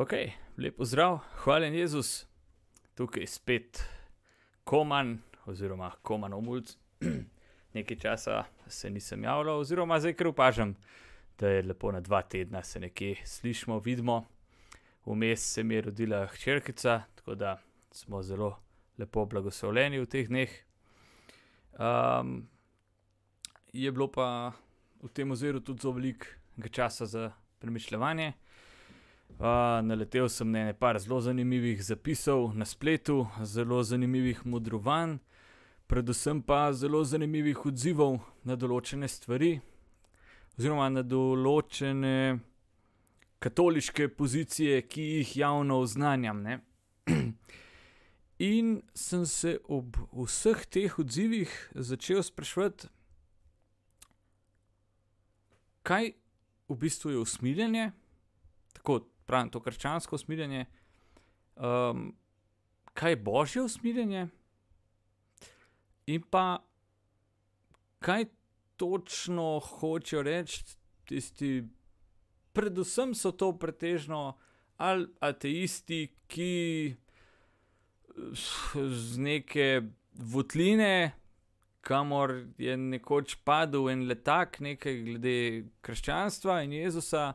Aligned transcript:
Ok, 0.00 0.12
lepo 0.56 0.84
zdrav, 0.84 1.18
hvaljen 1.36 1.74
Jezus, 1.74 2.26
tukaj 2.94 3.26
spet 3.26 3.82
Koman 4.64 5.18
oziroma 5.44 5.90
Koman 6.02 6.32
Omulc. 6.32 6.72
Nekaj 7.74 7.96
časa 7.96 8.44
se 8.66 8.90
nisem 8.90 9.24
javljal, 9.24 9.60
oziroma 9.60 10.00
zdaj 10.00 10.14
kar 10.16 10.30
opažam, 10.30 10.72
da 11.38 11.48
je 11.48 11.62
lepo 11.62 11.92
na 11.92 12.00
dva 12.00 12.22
tedna 12.22 12.62
se 12.62 12.80
nekje 12.80 13.16
slišmo, 13.24 13.78
vidimo. 13.78 14.24
Vmes 15.04 15.52
se 15.52 15.62
mi 15.62 15.74
je 15.74 15.80
rodila 15.80 16.26
hčerkica, 16.26 17.02
tako 17.14 17.34
da 17.34 17.58
smo 17.90 18.22
zelo 18.22 18.56
lepo 18.98 19.26
blagoslovljeni 19.26 20.00
v 20.00 20.06
teh 20.06 20.28
dneh. 20.28 20.50
Um, 21.76 22.48
je 23.72 23.92
bilo 23.92 24.08
pa 24.08 24.52
v 25.02 25.12
tem 25.12 25.30
oziru 25.30 25.60
tudi 25.60 25.82
zelo 25.82 25.92
veliko 26.00 26.26
časa 26.72 27.06
za 27.06 27.32
premišljevanje. 27.58 28.32
Uh, 29.38 29.80
naletel 29.82 30.28
sem 30.28 30.50
na 30.50 30.58
ene 30.58 30.72
par 30.72 30.98
zelo 30.98 31.20
zanimivih 31.20 31.82
zapisov 31.84 32.54
na 32.54 32.64
spletu, 32.64 33.26
zelo 33.42 33.82
zanimivih 33.82 34.42
modrovanj, 34.44 35.18
predvsem 35.86 36.42
pa 36.42 36.72
zelo 36.72 37.04
zanimivih 37.04 37.66
odzivov 37.66 38.18
na 38.44 38.56
določene 38.56 39.08
stvari, 39.08 39.54
oziroma 40.58 40.90
na 40.92 41.02
določene 41.02 42.40
katoliške 43.40 44.10
pozicije, 44.16 44.82
ki 44.84 45.02
jih 45.02 45.36
javno 45.40 45.80
oznanjam. 45.80 46.44
In 48.52 48.80
sem 48.94 49.24
se 49.26 49.58
ob 49.68 49.96
vseh 50.12 50.66
teh 50.68 50.98
odzivih 51.00 51.52
začel 51.74 52.20
sprašovati, 52.24 52.88
kaj 55.82 56.12
v 56.68 56.76
bistvu 56.76 57.16
je 57.16 57.18
usmiljenje, 57.24 57.86
tako 58.76 59.00
pravim, 59.30 59.50
to 59.54 59.62
krščansko 59.62 60.18
usmiljenje, 60.18 60.66
um, 61.54 62.10
kaj 62.98 63.14
je 63.14 63.22
božje 63.30 63.62
usmiljenje, 63.62 64.26
in 66.10 66.26
pa 66.30 66.58
kaj 68.02 68.26
točno 68.80 69.60
hočejo 69.60 70.22
reči 70.26 70.64
tisti, 71.06 71.62
predvsem 72.52 73.14
so 73.14 73.30
to 73.30 73.52
pretežno 73.58 74.32
ali 74.80 75.06
ateisti, 75.20 76.06
ki 76.26 76.52
z 78.80 79.18
neke 79.20 79.82
votline, 80.14 81.12
kamor 81.80 82.32
je 82.58 82.76
nekoč 82.76 83.36
padel 83.44 83.90
en 83.92 84.06
letak, 84.08 84.60
nekaj 84.60 84.96
glede 85.04 85.36
krščanstva 85.84 86.62
in 86.64 86.72
Jezusa, 86.72 87.34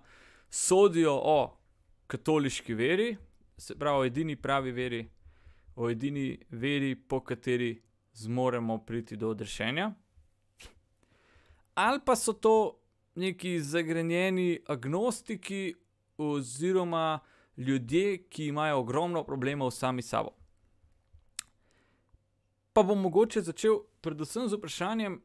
sodijo 0.50 1.14
o 1.14 1.40
katoliški 2.08 2.74
veri, 2.74 3.18
se 3.58 3.76
pravi, 3.76 4.00
o 4.00 4.06
edini 4.06 4.36
pravi 4.36 4.72
veri, 4.72 5.02
o 5.76 5.90
edini 5.90 6.40
veri, 6.50 6.96
po 6.96 7.20
kateri 7.20 7.82
zmoremo 8.14 8.78
priti 8.86 9.18
do 9.18 9.30
odrešenja. 9.30 9.92
Ali 11.76 12.00
pa 12.06 12.16
so 12.16 12.34
to 12.34 12.80
neki 13.16 13.60
zagrenjeni 13.60 14.60
agnostiki, 14.68 15.76
oziroma 16.18 17.20
ljudje, 17.58 18.28
ki 18.30 18.46
imajo 18.46 18.80
ogromno 18.80 19.24
problemov 19.24 19.72
sami 19.72 20.02
s 20.02 20.10
sabo. 20.10 20.30
Pa 22.74 22.84
bom 22.84 23.00
mogoče 23.02 23.42
začel 23.42 23.80
predvsem 24.02 24.48
z 24.48 24.56
vprašanjem, 24.56 25.22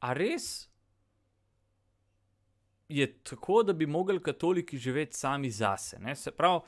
ali 0.00 0.28
res 0.28 0.68
je 2.88 3.06
tako, 3.22 3.62
da 3.62 3.72
bi 3.72 3.86
mogli 3.86 4.22
katoliki 4.22 4.78
živeti 4.78 5.16
sami 5.16 5.50
zase. 5.50 5.98
Ne? 5.98 6.16
Se 6.16 6.30
pravi, 6.30 6.60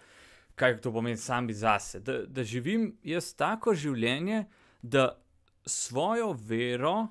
kaj 0.54 0.80
to 0.80 0.92
pomeni 0.92 1.16
sami 1.16 1.54
zase. 1.54 2.00
Da, 2.00 2.22
da 2.26 2.44
živim 2.44 2.96
jaz 3.02 3.34
tako 3.36 3.74
življenje, 3.74 4.44
da 4.82 5.22
svojo 5.66 6.32
vero 6.32 7.08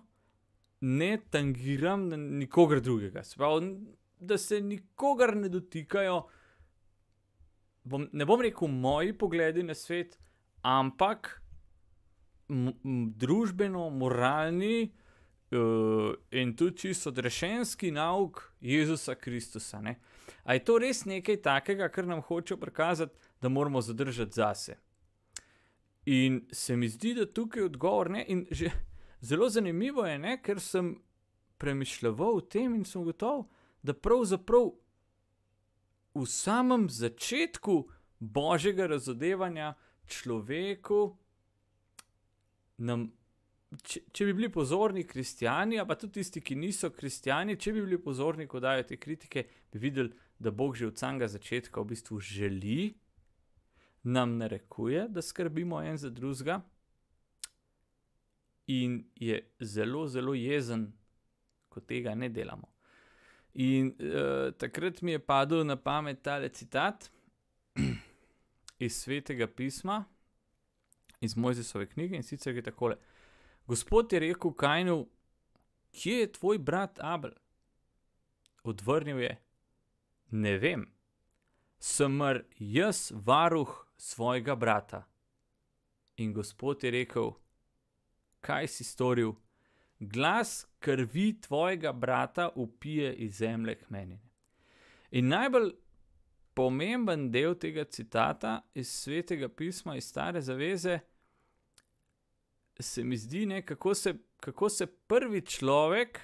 ne 0.82 1.18
tangiram 1.30 2.08
na 2.10 2.18
nikogar 2.18 2.82
drugega. 2.82 3.24
Se 3.24 3.36
pravi, 3.38 3.72
da 4.20 4.38
se 4.38 4.62
nikogar 4.62 5.36
ne 5.36 5.50
dotikajo, 5.50 6.22
bom, 7.84 8.08
ne 8.12 8.26
bom 8.26 8.42
rekel 8.42 8.68
moji 8.68 9.14
pogledi 9.18 9.64
na 9.64 9.76
svet, 9.76 10.18
ampak 10.62 11.42
družbeno, 12.48 13.90
moralni 13.90 14.92
in 16.32 16.56
tudi 16.56 16.78
čisto 16.78 17.10
odrešenski 17.10 17.92
nauk 17.92 18.54
Jezusa 18.62 19.16
Kristusa. 19.16 19.82
Ne? 19.82 20.00
A 20.44 20.54
je 20.54 20.64
to 20.64 20.78
res 20.78 21.06
nekaj 21.06 21.42
takega, 21.42 21.90
kar 21.90 22.08
nam 22.08 22.22
hoče 22.22 22.58
prikazati, 22.58 23.16
da 23.42 23.50
moramo 23.50 23.82
zadržati 23.82 24.34
zase? 24.34 24.78
In 26.06 26.48
se 26.52 26.76
mi 26.76 26.90
zdi, 26.90 27.14
da 27.14 27.26
tukaj 27.26 27.62
je 27.62 27.66
odgovor 27.66 28.10
ne. 28.12 28.26
In 28.28 28.46
že 28.52 28.72
zelo 29.22 29.50
zanimivo 29.50 30.06
je, 30.06 30.20
ne? 30.20 30.42
ker 30.42 30.60
sem 30.60 30.96
premišljal 31.58 32.16
o 32.22 32.42
tem 32.42 32.76
in 32.76 32.86
sem 32.86 33.04
gotov, 33.04 33.48
da 33.82 33.94
pravzaprav 33.94 34.72
v 36.16 36.26
samem 36.26 36.90
začetku 36.90 37.88
božjega 38.20 38.88
razodevanja 38.88 39.74
človeku 40.08 41.18
nam, 42.78 43.12
če, 43.84 44.02
če 44.12 44.28
bi 44.30 44.36
bili 44.38 44.50
pozorni 44.54 45.04
kristijani, 45.08 45.80
pa 45.88 45.98
tudi 46.00 46.20
tisti, 46.20 46.42
ki 46.42 46.56
niso 46.56 46.90
kristijani, 46.96 47.58
če 47.60 47.74
bi 47.76 47.84
bili 47.84 48.00
pozorni, 48.02 48.48
ko 48.48 48.62
dajo 48.64 48.86
te 48.88 48.98
kritike, 48.98 49.46
bi 49.74 49.82
videli, 49.84 50.14
da 50.40 50.52
Bog 50.52 50.76
že 50.78 50.88
od 50.88 51.00
samega 51.00 51.28
začetka 51.28 51.82
v 51.82 51.92
bistvu 51.92 52.20
želi, 52.22 52.94
nam 54.08 54.38
narekuje, 54.38 55.08
da 55.10 55.22
skrbimo 55.22 55.82
en 55.82 55.98
za 55.98 56.10
drugega, 56.14 56.62
in 58.68 59.02
je 59.16 59.40
zelo, 59.60 60.08
zelo 60.08 60.34
jezen, 60.34 60.92
ko 61.70 61.80
tega 61.80 62.16
ne 62.16 62.30
delamo. 62.30 62.68
In 63.54 63.90
uh, 63.90 64.54
takrat 64.60 65.02
mi 65.02 65.16
je 65.16 65.20
padel 65.20 65.64
na 65.66 65.76
pamet 65.76 66.22
tale 66.22 66.50
citat 66.50 67.10
iz 68.86 69.00
svetega 69.02 69.48
pisma, 69.48 70.04
iz 71.22 71.38
Mojzesove 71.38 71.88
knjige 71.90 72.16
in 72.16 72.24
sicer 72.24 72.56
je 72.56 72.62
takole: 72.62 72.96
Gospod 73.68 74.14
je 74.14 74.20
rekel 74.20 74.54
Kajnu, 74.54 75.08
kje 75.92 76.20
je 76.20 76.32
tvoj 76.32 76.58
brat 76.58 77.00
Abel? 77.02 77.32
Odvrnil 78.64 79.20
je: 79.20 79.42
Ne 80.32 80.58
vem, 80.58 80.86
sem 81.80 82.12
mar 82.12 82.44
jaz 82.60 83.12
varuh 83.16 83.88
svojega 83.98 84.56
brata. 84.56 85.04
In 86.18 86.34
Gospod 86.34 86.84
je 86.84 86.92
rekel: 86.92 87.32
Kaj 88.42 88.68
si 88.68 88.84
storil? 88.84 89.34
Glas 90.00 90.68
krvi 90.80 91.42
tvojega 91.42 91.92
brata 91.92 92.50
upije 92.56 93.14
iz 93.14 93.38
zemlje 93.38 93.76
k 93.76 93.90
meni. 93.90 94.20
In 95.12 95.28
najbolj 95.28 95.72
pomemben 96.54 97.32
del 97.32 97.56
tega 97.56 97.84
citata 97.84 98.62
iz 98.74 98.92
svetega 98.92 99.50
pisma, 99.50 99.96
iz 99.96 100.08
Stare 100.08 100.42
zaveze, 100.42 101.00
se 102.84 103.04
mi 103.04 103.18
zdi, 103.18 103.46
ne, 103.46 103.62
kako, 103.66 103.94
se, 103.94 104.14
kako 104.40 104.70
se 104.70 104.86
prvi 104.88 105.42
človek, 105.42 106.20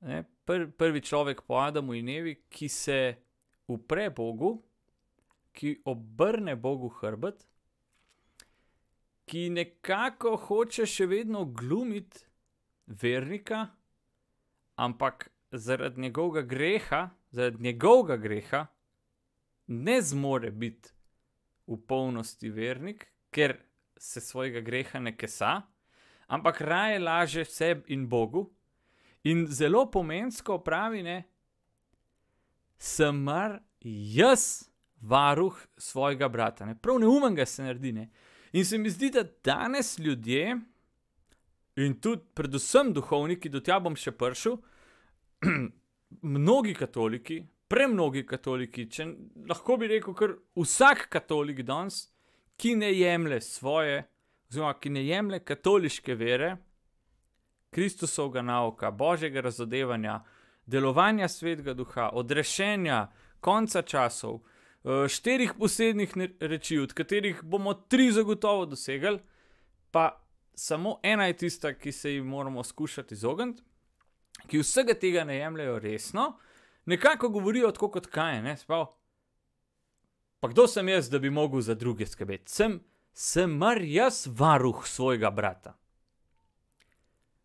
ne, 0.00 0.24
pr, 0.44 0.66
prvi 0.78 1.00
človek 1.00 1.42
po 1.42 1.54
Adamu 1.54 1.94
in 1.94 2.08
Evi, 2.08 2.34
ki 2.48 2.68
se 2.68 3.14
upre 3.66 4.10
Bogu, 4.10 4.62
ki 5.52 5.80
obrne 5.84 6.56
Bogu 6.56 6.88
hrbet, 7.00 7.46
ki 9.30 9.48
nekako 9.54 10.34
hoče 10.36 10.86
še 10.86 11.06
vedno 11.06 11.44
glumiti 11.44 12.26
vernika, 12.86 13.68
ampak 14.80 15.30
zaradi 15.52 16.00
njegovega 16.00 16.42
greha, 16.46 17.02
zaradi 17.30 17.62
njegovega 17.62 18.16
greha, 18.16 18.66
ne 19.66 20.02
zmore 20.02 20.50
biti 20.50 20.90
v 21.66 21.78
polnosti 21.86 22.50
vernik, 22.50 23.06
ker 23.30 23.54
se 24.00 24.20
svojega 24.20 24.60
greha 24.60 24.98
ne 25.00 25.12
kesa, 25.16 25.60
ampak 26.26 26.60
raje 26.60 26.98
laže 26.98 27.44
sebi 27.44 27.92
in 27.92 28.08
Bogu. 28.08 28.50
In 29.24 29.44
zelo 29.46 29.84
pomensko 29.90 30.58
pravi, 30.64 31.02
ne, 31.02 31.22
sem 32.78 33.16
mar 33.16 33.58
jaz 33.84 34.70
varuh 35.00 35.56
svojega 35.76 36.28
brata, 36.28 36.64
ne, 36.64 36.74
prav 36.74 36.96
neumen 37.00 37.36
ga 37.36 37.44
se 37.46 37.62
naredi. 37.62 37.92
Ne. 37.92 38.08
In 38.52 38.64
se 38.64 38.78
mi 38.78 38.90
zdi, 38.90 39.10
da 39.10 39.24
danes 39.44 39.98
ljudje, 39.98 40.56
in 41.76 41.98
tudi 42.00 42.24
predvsem 42.34 42.94
duhovniki, 42.96 43.52
do 43.52 43.60
tja 43.60 43.76
bom 43.80 43.96
še 43.96 44.14
prišel, 44.16 44.56
mnogi 46.36 46.72
katoliki, 46.74 47.42
premnogi 47.68 48.24
katoliki, 48.26 48.88
če 48.88 49.10
lahko 49.52 49.76
bi 49.76 49.92
rekel, 49.92 50.16
kar 50.16 50.34
vsak 50.56 51.10
katolik 51.12 51.60
danes, 51.68 52.06
ki 52.60 52.74
ne 52.76 52.92
jemlje 52.92 53.40
svoje, 53.40 54.02
oziroma 54.50 54.74
ki 54.80 54.90
ne 54.90 55.04
jemlje 55.04 55.38
katoliške 55.44 56.14
vere, 56.14 56.56
Kristusovega 57.70 58.42
nauka, 58.42 58.90
božjega 58.90 59.40
razodevanja, 59.40 60.20
delovanja 60.66 61.28
svetega 61.28 61.74
duha, 61.74 62.10
odrešenja, 62.12 63.06
konca 63.40 63.82
časov, 63.82 64.40
uh, 64.40 65.06
štirih 65.08 65.54
posebnih 65.58 66.12
reči, 66.40 66.78
od 66.82 66.92
katerih 66.92 67.40
bomo 67.42 67.74
tri 67.74 68.10
zagotovo 68.12 68.66
dosegli, 68.66 69.18
pa 69.90 70.20
samo 70.54 70.98
ena 71.02 71.30
je 71.30 71.36
tista, 71.36 71.72
ki 71.74 71.92
se 71.92 72.12
jim 72.12 72.26
moramo 72.26 72.64
skušati 72.64 73.14
izogniti, 73.14 73.62
ki 74.46 74.60
vsega 74.60 74.94
tega 74.94 75.24
ne 75.24 75.38
jemljajo 75.38 75.78
resno, 75.78 76.32
nekako 76.84 77.28
govorijo 77.28 77.70
tako 77.70 77.90
kot 77.90 78.06
kaj, 78.06 78.42
ne 78.42 78.56
spav. 78.56 78.86
Pa 80.40 80.48
kdo 80.48 80.66
sem 80.66 80.88
jaz, 80.88 81.10
da 81.10 81.18
bi 81.18 81.30
mogel 81.30 81.60
za 81.60 81.74
druge 81.74 82.06
skrbeti? 82.06 82.52
Sem, 82.52 82.80
sem 83.12 83.50
mar 83.50 83.82
jaz 83.82 84.26
varuh 84.26 84.86
svojega 84.86 85.30
brata. 85.30 85.76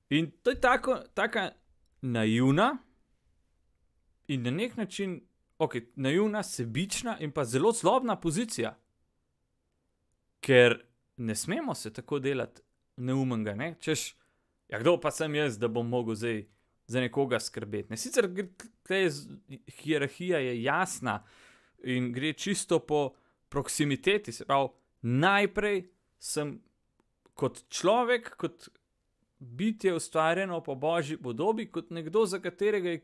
In 0.09 0.31
to 0.43 0.49
je 0.49 0.61
tako, 0.61 0.99
tako 1.13 1.49
naivna 2.01 2.77
in 4.27 4.43
na 4.43 4.51
nek 4.51 4.77
način, 4.77 5.21
ok, 5.57 5.75
naivna, 5.95 6.43
sebična 6.43 7.17
in 7.19 7.31
pa 7.31 7.45
zelo 7.45 7.71
zlobna 7.71 8.19
pozicija. 8.19 8.77
Ker 10.39 10.85
ne 11.17 11.35
smemo 11.35 11.75
se 11.75 11.93
tako 11.93 12.19
delati 12.19 12.61
neumenga, 12.97 13.55
ne? 13.55 13.75
češ, 13.79 14.15
ja, 14.69 14.79
kdo 14.79 14.99
pa 15.01 15.11
sem 15.11 15.35
jaz, 15.35 15.57
da 15.59 15.67
bom 15.67 15.89
mogel 15.89 16.15
zdaj 16.15 16.45
za 16.87 17.01
nekoga 17.01 17.39
skrbeti. 17.39 17.89
Ne? 17.89 17.97
Sicer 17.97 18.29
je 18.89 19.09
hierarhija 19.67 20.39
je 20.39 20.63
jasna 20.63 21.23
in 21.85 22.11
gre 22.13 22.33
čisto 22.33 22.79
po 22.79 23.13
proximiteti, 23.49 24.31
se 24.31 24.45
pravi, 24.45 24.69
najprej 25.01 25.83
sem 26.19 26.57
kot 27.37 27.61
človek, 27.69 28.33
kot 28.37 28.69
bitje 29.39 29.93
ustvarjeno 29.95 30.63
po 30.63 30.75
božji 30.75 31.17
podobi, 31.17 31.67
kot 31.71 31.91
nekdo, 31.93 32.25
za 32.25 32.39
katerega 32.39 32.89
je 32.89 33.03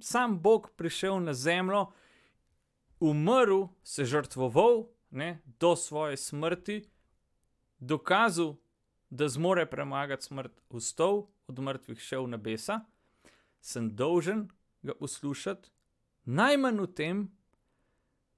sam 0.00 0.38
Bog 0.40 0.70
prišel 0.76 1.20
na 1.20 1.34
zemljo, 1.34 1.86
umrl, 3.00 3.66
se 3.82 4.04
žrtvoval 4.04 4.86
ne, 5.10 5.42
do 5.60 5.76
svoje 5.76 6.16
smrti, 6.16 6.84
dokazal, 7.78 8.56
da 9.10 9.28
zmore 9.28 9.66
premagati 9.66 10.24
smrt, 10.24 10.52
vstal 10.70 11.26
od 11.46 11.58
mrtvih, 11.58 12.00
šel 12.00 12.24
v 12.24 12.34
nebesa, 12.34 12.80
sem 13.60 13.90
dolžen 13.96 14.48
ga 14.82 14.94
poslušati, 14.94 15.70
najmanj 16.24 16.80
v 16.80 16.88
tem, 16.94 17.20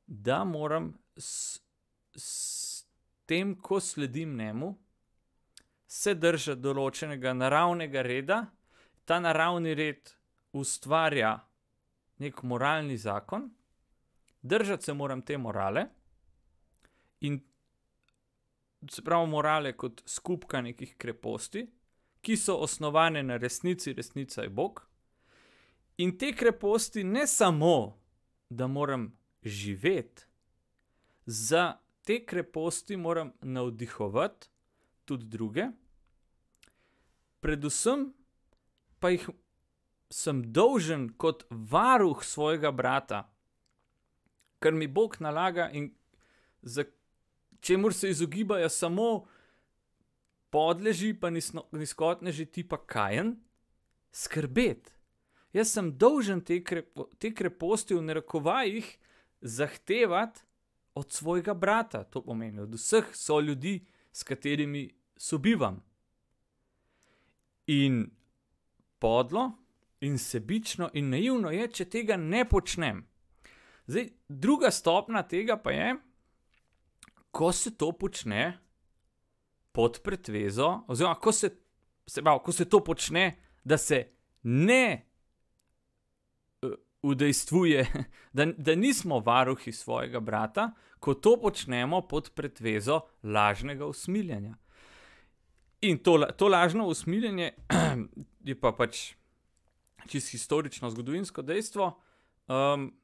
da 0.06 0.44
moram 0.44 0.98
s, 1.16 1.60
s 2.16 2.84
tem, 3.26 3.54
ko 3.60 3.80
sledim 3.80 4.36
njemu, 4.36 4.76
se 5.86 6.14
držati 6.14 6.62
določenega 6.62 7.32
naravnega 7.34 8.02
reda, 8.02 8.40
ta 9.04 9.18
naravni 9.20 9.74
red 9.74 10.12
ustvarja 10.52 11.36
nek 12.22 12.42
moralni 12.42 12.96
zakon, 12.98 13.50
držati 14.42 14.84
se 14.84 14.94
moram 14.94 15.22
te 15.22 15.38
morale. 15.38 15.86
In 17.20 17.40
se 18.90 19.02
pravi 19.02 19.30
morale 19.30 19.72
kot 19.76 20.02
skupka 20.06 20.60
nekih 20.60 20.96
kreposti, 20.98 21.66
ki 22.20 22.36
so 22.36 22.56
osnovane 22.62 23.22
na 23.22 23.36
resnici, 23.36 23.92
resnica 23.92 24.42
je 24.42 24.48
Bog. 24.48 24.82
In 26.02 26.18
te 26.18 26.32
kreposti 26.36 27.04
ne 27.04 27.26
samo, 27.26 27.98
da 28.50 28.66
moram 28.66 29.08
živeti, 29.48 30.24
za 31.26 31.78
te 32.04 32.24
kreposti 32.26 32.96
moram 32.96 33.32
navdihovati 33.40 34.48
tudi 35.04 35.24
druge, 35.24 35.66
predvsem 37.40 38.12
pa 38.98 39.10
jih 39.10 39.28
sem 40.10 40.42
dolžen 40.52 41.08
kot 41.18 41.44
varuh 41.50 42.24
svojega 42.24 42.70
brata, 42.70 43.26
kar 44.58 44.72
mi 44.72 44.86
Bog 44.86 45.16
nalaga 45.20 45.70
in 45.72 45.90
za 46.62 46.84
čemu 47.60 47.90
se 47.90 48.10
izogibajo 48.10 48.68
samo 48.68 49.26
podleži, 50.50 51.14
pa 51.14 51.30
nizkotneži 51.72 52.46
tipa 52.46 52.78
kajen, 52.86 53.36
skrbeti. 54.12 54.92
Jaz 55.52 55.72
sem 55.72 55.90
dolžen 55.98 56.40
te, 56.40 56.60
krepo, 56.64 57.08
te 57.18 57.32
kreposti 57.34 57.94
v 57.94 58.02
narekovajih 58.02 58.88
zahtevati 59.46 60.40
od 60.94 61.12
svojega 61.12 61.54
brata, 61.54 62.04
to 62.04 62.22
pomeni 62.24 62.60
od 62.60 62.74
vseh 62.74 63.04
so 63.12 63.40
ljudi, 63.40 63.86
s 64.12 64.22
katerimi 64.22 64.90
sobivam. 65.16 65.82
In 67.66 68.10
podlo, 68.98 69.52
in 70.00 70.18
sebično, 70.18 70.90
in 70.94 71.10
naivno 71.10 71.50
je, 71.50 71.68
če 71.68 71.84
tega 71.84 72.16
ne 72.16 72.44
počnem. 72.48 73.02
Zdaj, 73.86 74.08
druga 74.28 74.70
stopna 74.70 75.22
tega 75.22 75.56
pa 75.56 75.70
je, 75.70 75.96
ko 77.30 77.52
se 77.52 77.74
to 77.76 77.92
počne 77.92 78.58
pod 79.72 80.00
pretvezo, 80.02 80.80
oziroma 80.88 81.14
ko 81.20 81.32
se, 81.32 81.50
se, 82.06 82.22
prav, 82.22 82.38
ko 82.38 82.52
se 82.52 82.64
to 82.64 82.80
počne, 82.84 83.36
da 83.64 83.76
se 83.78 84.06
ne 84.42 85.06
udejstvuje, 87.02 87.86
da, 88.32 88.46
da 88.46 88.74
nismo 88.74 89.20
varuhi 89.20 89.72
svojega 89.72 90.20
brata, 90.20 90.70
ko 91.00 91.14
to 91.14 91.36
počnemo 91.40 92.00
pod 92.08 92.30
pretvezo 92.34 93.00
lažnega 93.22 93.86
usmiljanja. 93.86 94.56
In 95.80 95.98
to, 95.98 96.18
to 96.36 96.48
lažno 96.48 96.86
usmiljenje 96.86 97.52
je 98.48 98.60
pa 98.60 98.72
pač 98.72 99.12
čisto 100.06 100.30
historično, 100.30 100.90
zgodovinsko 100.90 101.42
dejstvo. 101.42 102.00
Um, 102.48 102.94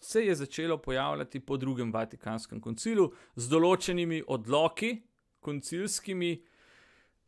se 0.00 0.26
je 0.26 0.34
začelo 0.34 0.78
pojavljati 0.78 1.40
po 1.40 1.56
drugem 1.56 1.92
Vatikanskem 1.92 2.60
koncilu 2.60 3.12
z 3.36 3.48
določenimi 3.48 4.22
odloki, 4.26 5.02
koncilskimi. 5.40 6.32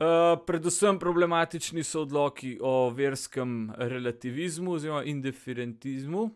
Uh, 0.03 0.39
predvsem 0.45 0.97
problematični 0.99 1.83
so 1.83 2.01
odloki 2.01 2.57
o 2.61 2.89
verskem 2.89 3.71
relativizmu 3.77 4.71
oziroma 4.71 5.03
indiferentizmu. 5.03 6.29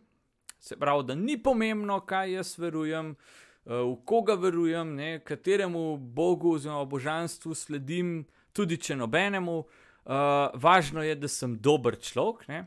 Se 0.59 0.77
pravi, 0.79 1.03
da 1.07 1.15
ni 1.15 1.35
pomembno, 1.43 1.99
kaj 2.05 2.31
jaz 2.31 2.53
verujem, 2.59 3.09
uh, 3.11 3.73
v 3.73 3.95
koga 4.05 4.37
verujem, 4.39 4.93
ne, 4.95 5.19
kateremu 5.19 5.97
bogu 5.97 6.53
oziroma 6.55 6.85
božanstvu 6.85 7.55
sledim, 7.55 8.25
tudi 8.53 8.77
če 8.77 8.95
nobenemu. 8.95 9.57
Uh, 9.59 10.13
važno 10.53 11.03
je, 11.03 11.15
da 11.15 11.27
sem 11.27 11.57
dober 11.59 11.97
človek. 11.99 12.47
Ne. 12.47 12.61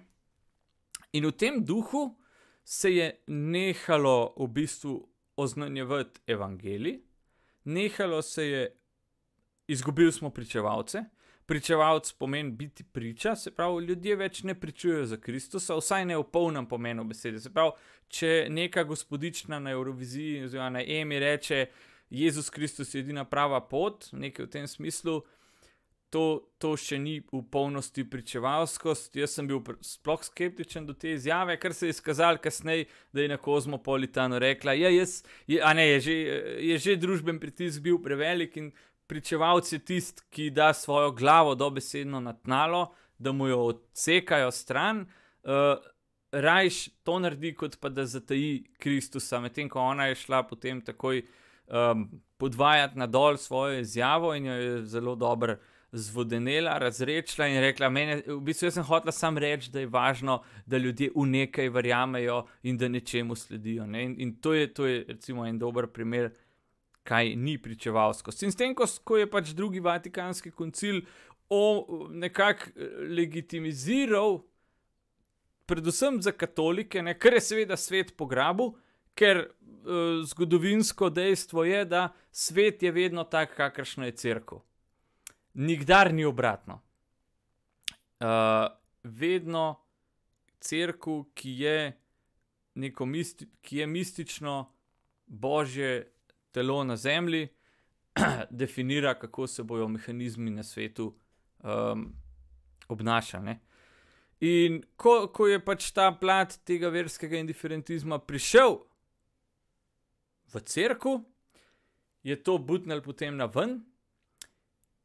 In 1.17 1.31
v 1.31 1.33
tem 1.33 1.63
duhu 1.65 2.11
se 2.65 2.93
je 2.93 3.07
nehalo 3.27 4.35
v 4.37 4.51
bistvu 4.59 4.99
oznanjevati 5.41 6.21
evangelij, 6.27 7.01
nehalo 7.65 8.21
se 8.23 8.45
je, 8.47 8.69
izgubili 9.73 10.13
smo 10.13 10.31
pričevalce. 10.31 11.05
Pričevalc 11.47 12.13
pomeni 12.13 12.51
biti 12.51 12.85
priča, 12.85 13.37
se 13.37 13.51
pravi, 13.51 13.85
ljudje 13.85 14.17
več 14.17 14.43
ne 14.43 14.55
pričujejo 14.55 15.07
za 15.07 15.17
Kristusa, 15.17 15.75
vsaj 15.75 16.05
ne 16.07 16.19
v 16.19 16.25
polnem 16.33 16.67
pomenu 16.67 17.05
besede. 17.05 17.41
Se 17.41 17.51
pravi, 17.51 17.73
če 18.09 18.47
neka 18.51 18.85
gospodična 18.85 19.59
na 19.59 19.75
Euroviziji 19.75 20.45
oziroma 20.45 20.71
na 20.79 20.85
EMI 20.87 21.19
reče, 21.19 21.67
Jezus 22.11 22.51
Kristus 22.51 22.95
je 22.95 23.01
edina 23.01 23.25
prava 23.25 23.61
pot, 23.61 24.09
nekaj 24.13 24.47
v 24.47 24.51
tem 24.51 24.67
smislu, 24.67 25.21
to, 26.11 26.43
to 26.59 26.75
še 26.79 26.99
ni 26.99 27.21
v 27.31 27.41
polnosti 27.55 28.03
pričevalskost. 28.11 29.15
Jaz 29.17 29.37
sem 29.37 29.47
bil 29.47 29.63
sploh 29.87 30.23
skeptičen 30.27 30.87
do 30.89 30.95
te 30.99 31.15
izjave, 31.15 31.55
ker 31.63 31.75
se 31.75 31.87
je 31.87 31.95
izkazalo 31.95 32.43
kasneje, 32.43 32.89
da 33.15 33.23
je 33.23 33.31
na 33.31 33.39
Kozmopolitanu 33.39 34.41
rekla, 34.43 34.75
ja, 34.75 34.91
jaz, 34.91 35.21
je, 35.47 35.63
ne, 35.63 35.87
je, 35.95 36.01
že, 36.07 36.17
je 36.67 36.79
že 36.83 36.97
družben 36.99 37.39
pritisk 37.43 37.87
bil 37.87 38.01
prevelik 38.03 38.59
in 38.59 38.73
pričevalc 39.11 39.73
je 39.73 39.79
tisti, 39.79 40.23
ki 40.31 40.51
da 40.55 40.73
svojo 40.73 41.11
glavo 41.11 41.55
dobesedno 41.55 42.21
na 42.21 42.33
tnalo, 42.33 42.93
da 43.19 43.33
mu 43.33 43.49
jo 43.49 43.59
odsekajo 43.73 44.51
stran. 44.51 45.01
Uh, 45.43 45.51
Rajš 46.33 46.89
to 47.03 47.19
naredi, 47.19 47.51
kot 47.59 47.75
pa 47.81 47.89
da 47.91 48.05
zataji 48.07 48.63
Kristusa, 48.79 49.41
medtem 49.43 49.69
ko 49.69 49.81
ona 49.83 50.07
je 50.07 50.15
šla 50.15 50.45
potem 50.47 50.79
takoj 50.81 51.25
um, 51.67 52.05
podvajati 52.39 52.99
na 52.99 53.07
dol 53.07 53.37
svojo 53.37 53.81
izjavo 53.81 54.35
in 54.35 54.47
jo 54.47 54.53
je 54.53 54.85
zelo 54.87 55.17
dobro 55.17 55.57
zvodenela, 55.93 56.79
razrečila 56.79 57.49
in 57.49 57.61
rekla: 57.61 57.89
mene, 57.91 58.23
V 58.27 58.39
bistvu 58.41 58.71
sem 58.71 58.87
hotela 58.87 59.13
samo 59.13 59.43
reči, 59.43 59.71
da 59.71 59.81
je 59.81 59.91
važno, 59.91 60.43
da 60.67 60.79
ljudje 60.79 61.11
v 61.17 61.27
nekaj 61.27 61.69
verjamejo 61.69 62.45
in 62.63 62.79
da 62.79 62.89
nečemu 62.89 63.35
sledijo. 63.35 63.87
Ne? 63.87 64.05
In, 64.05 64.15
in 64.19 64.35
to, 64.41 64.55
je, 64.55 64.75
to 64.75 64.87
je 64.87 65.05
recimo 65.09 65.47
en 65.47 65.59
dober 65.59 65.87
primer, 65.87 66.31
kaj 67.11 67.35
ni 67.37 67.57
pričevalsko. 67.59 68.35
In 68.47 68.55
s 68.55 68.59
tem, 68.59 68.75
ko, 68.79 68.87
ko 69.05 69.19
je 69.19 69.27
pač 69.31 69.51
drugi 69.57 69.83
vatikanski 69.83 70.55
koncil 70.55 71.03
nekako 72.15 72.71
eh, 72.71 72.95
legitimiziral, 73.11 74.39
predvsem 75.67 76.23
za 76.23 76.33
katolike, 76.33 77.03
ne? 77.03 77.17
kar 77.19 77.35
je 77.35 77.45
seveda 77.47 77.77
svet 77.79 78.17
pograbil. 78.19 78.73
Ker 79.15 79.41
uh, 79.43 80.23
zgodovinsko 80.25 81.11
dejstvo 81.11 81.65
je, 81.67 81.83
da 81.85 82.05
svet 82.33 82.83
je 82.83 82.93
vedno 82.95 83.25
tak, 83.29 83.57
kakršno 83.59 84.07
je 84.07 84.15
crkva 84.17 84.61
nikdar 85.55 86.15
ni 86.15 86.25
obratno. 86.25 86.81
Uh, 88.21 88.27
vedno 89.03 89.81
crkva, 90.61 91.25
ki 91.35 91.51
je 91.51 92.01
neko 92.75 93.07
misti, 93.07 93.49
ki 93.63 93.77
je 93.77 93.87
mistično 93.87 94.73
božje 95.27 96.13
telo 96.53 96.85
na 96.85 96.97
zemlji, 96.97 97.49
definira, 98.51 99.15
kako 99.15 99.47
se 99.47 99.63
bodo 99.63 99.89
mehanizmi 99.89 100.51
na 100.51 100.63
svetu 100.63 101.15
um, 101.63 102.13
obnašali. 102.89 103.45
Ne? 103.45 103.61
In 104.41 104.83
ko, 104.97 105.29
ko 105.29 105.47
je 105.47 105.61
pač 105.65 105.91
ta 105.93 106.11
plat 106.13 106.57
tega 106.65 106.89
verskega 106.89 107.39
indiferentizma 107.39 108.19
prišel 108.19 108.79
v 110.51 110.63
crkvu, 110.65 111.21
je 112.25 112.37
to 112.43 112.59
butnil 112.59 113.03
potem 113.05 113.37
na 113.37 113.47
ven, 113.47 113.81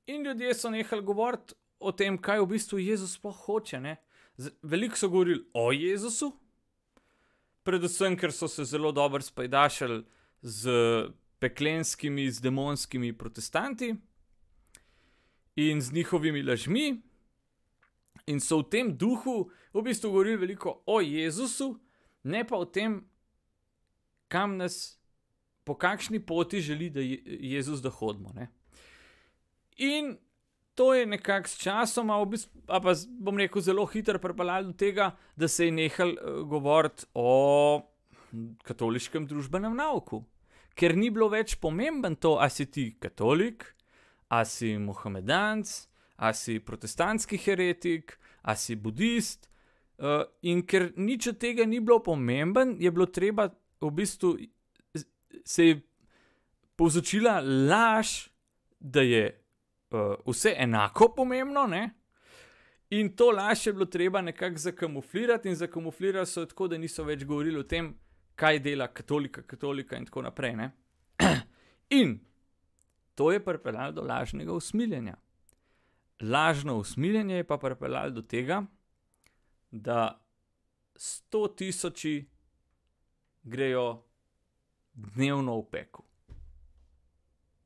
in 0.07 0.23
ljudje 0.23 0.53
so 0.53 0.69
nehali 0.69 1.03
govoriti 1.03 1.55
o 1.79 1.91
tem, 1.91 2.17
kaj 2.17 2.41
v 2.41 2.49
bistvu 2.55 2.79
Jezus 2.79 3.15
sploh 3.17 3.35
hoče. 3.45 3.79
Ne? 3.79 3.97
Veliko 4.63 4.97
so 4.97 5.09
govorili 5.09 5.43
o 5.53 5.71
Jezusu, 5.71 6.31
predvsem, 7.63 8.17
ker 8.17 8.33
so 8.33 8.47
se 8.47 8.65
zelo 8.65 8.91
dobro 8.91 9.21
spajdašali 9.21 10.03
z 10.41 10.71
peklenskimi, 11.45 12.25
z 12.31 12.41
demonskimi 12.41 13.13
protestanti 13.13 13.93
in 15.55 15.81
z 15.81 15.93
njihovimi 15.93 16.43
lažmi. 16.43 16.87
In 18.27 18.39
so 18.41 18.63
v 18.63 18.69
tem 18.69 18.89
duhu 18.97 19.51
v 19.73 19.83
bistvu 19.85 20.09
govorili 20.09 20.41
veliko 20.41 20.81
o 20.89 21.01
Jezusu, 21.01 21.75
ne 22.23 22.41
pa 22.47 22.57
o 22.57 22.65
tem, 22.65 23.03
kam 24.27 24.57
nas, 24.57 24.97
po 25.63 25.75
kakšni 25.77 26.19
poti 26.25 26.61
želi, 26.61 26.89
da 26.89 26.99
je 26.99 27.21
Jezus, 27.25 27.81
da 27.81 27.89
hodimo. 27.89 28.33
Ne? 28.33 28.49
In 29.77 30.15
to 30.75 30.93
je 30.93 31.05
nekako 31.05 31.47
s 31.47 31.57
časom, 31.61 32.09
v 32.09 32.29
bistvu, 32.33 32.61
pa 32.65 32.95
bom 33.19 33.37
rekel, 33.37 33.61
zelo 33.61 33.85
hitro 33.85 34.19
pripeljalo 34.19 34.71
do 34.71 34.73
tega, 34.73 35.11
da 35.35 35.47
se 35.47 35.69
je 35.69 35.71
nehal 35.71 36.15
uh, 36.15 36.41
govoriti 36.49 37.05
o 37.13 37.85
katoliškem 38.63 39.27
družbenem 39.27 39.75
nauku. 39.75 40.23
Ker 40.75 40.95
ni 40.95 41.09
bilo 41.09 41.29
več 41.31 41.55
pomemben 41.61 42.17
to, 42.19 42.35
ali 42.39 42.51
si 42.51 42.65
ti 42.67 42.85
katolik, 42.99 43.63
ali 44.29 44.45
si 44.45 44.77
muhamedanc, 44.77 45.71
ali 46.17 46.35
si 46.35 46.59
protestantski 46.59 47.39
heretik, 47.39 48.17
ali 48.43 48.57
si 48.57 48.75
budist. 48.75 49.49
Uh, 49.95 50.25
in 50.43 50.65
ker 50.67 50.89
nič 50.99 51.29
od 51.31 51.37
tega 51.39 51.63
ni 51.63 51.79
bilo 51.79 52.01
pomemben, 52.03 52.75
je 52.79 52.91
bilo 52.91 53.07
treba 53.07 53.47
v 53.79 53.91
bistvu 53.91 54.35
se 55.45 55.67
je 55.67 55.81
povzročila 56.75 57.39
laž, 57.39 58.27
da 58.79 59.01
je 59.01 59.41
uh, 59.91 60.15
vse 60.27 60.55
enako 60.57 61.13
pomembno, 61.15 61.67
ne? 61.67 61.89
in 62.89 63.15
to 63.15 63.31
laž 63.31 63.67
je 63.67 63.73
bilo 63.73 63.85
treba 63.85 64.21
nekako 64.21 64.57
zakamuflirati, 64.57 65.49
in 65.49 65.55
zakamuflirali 65.55 66.25
so 66.25 66.45
tako, 66.45 66.67
da 66.67 66.77
niso 66.77 67.03
več 67.03 67.23
govorili 67.23 67.59
o 67.59 67.63
tem, 67.63 67.95
kaj 68.35 68.59
dela 68.59 68.87
katolika, 68.87 69.41
katolika 69.41 69.97
in 69.97 70.05
tako 70.05 70.21
naprej. 70.21 70.55
Ne? 70.55 70.71
in 71.99 72.19
to 73.15 73.31
je 73.31 73.43
pripeljalo 73.43 73.91
do 73.91 74.01
lažnega 74.01 74.53
usmiljenja. 74.53 75.15
Lažno 76.21 76.77
usmiljenje 76.77 77.35
je 77.35 77.47
pa 77.47 77.57
pripeljalo 77.57 78.09
do 78.09 78.21
tega, 78.21 78.63
da 79.71 80.21
sto 80.95 81.47
tisoči 81.47 82.25
grejo 83.43 84.03
dnevno 84.93 85.59
v 85.59 85.69
peku 85.71 86.05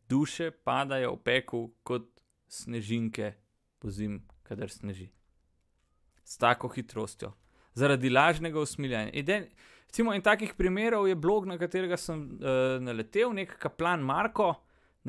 duše 0.10 0.52
padajo 0.52 1.14
v 1.14 1.24
peku 1.24 1.62
kot 1.84 2.10
snežinke 2.50 3.34
po 3.80 3.94
zim, 3.94 4.26
kadar 4.44 4.70
sneži. 4.70 5.12
S 6.24 6.38
tako 6.38 6.68
hitrostjo, 6.68 7.32
zaradi 7.74 8.10
lažnega 8.10 8.60
usmiljanja. 8.60 9.12
Recimo, 9.90 10.14
en 10.14 10.22
takih 10.22 10.54
primerov 10.54 11.08
je 11.10 11.16
blog, 11.18 11.48
na 11.50 11.58
katerega 11.58 11.98
sem 11.98 12.20
uh, 12.22 12.78
naletel, 12.78 13.32
nek 13.34 13.56
kaplan 13.58 14.04
Marko, 14.06 14.52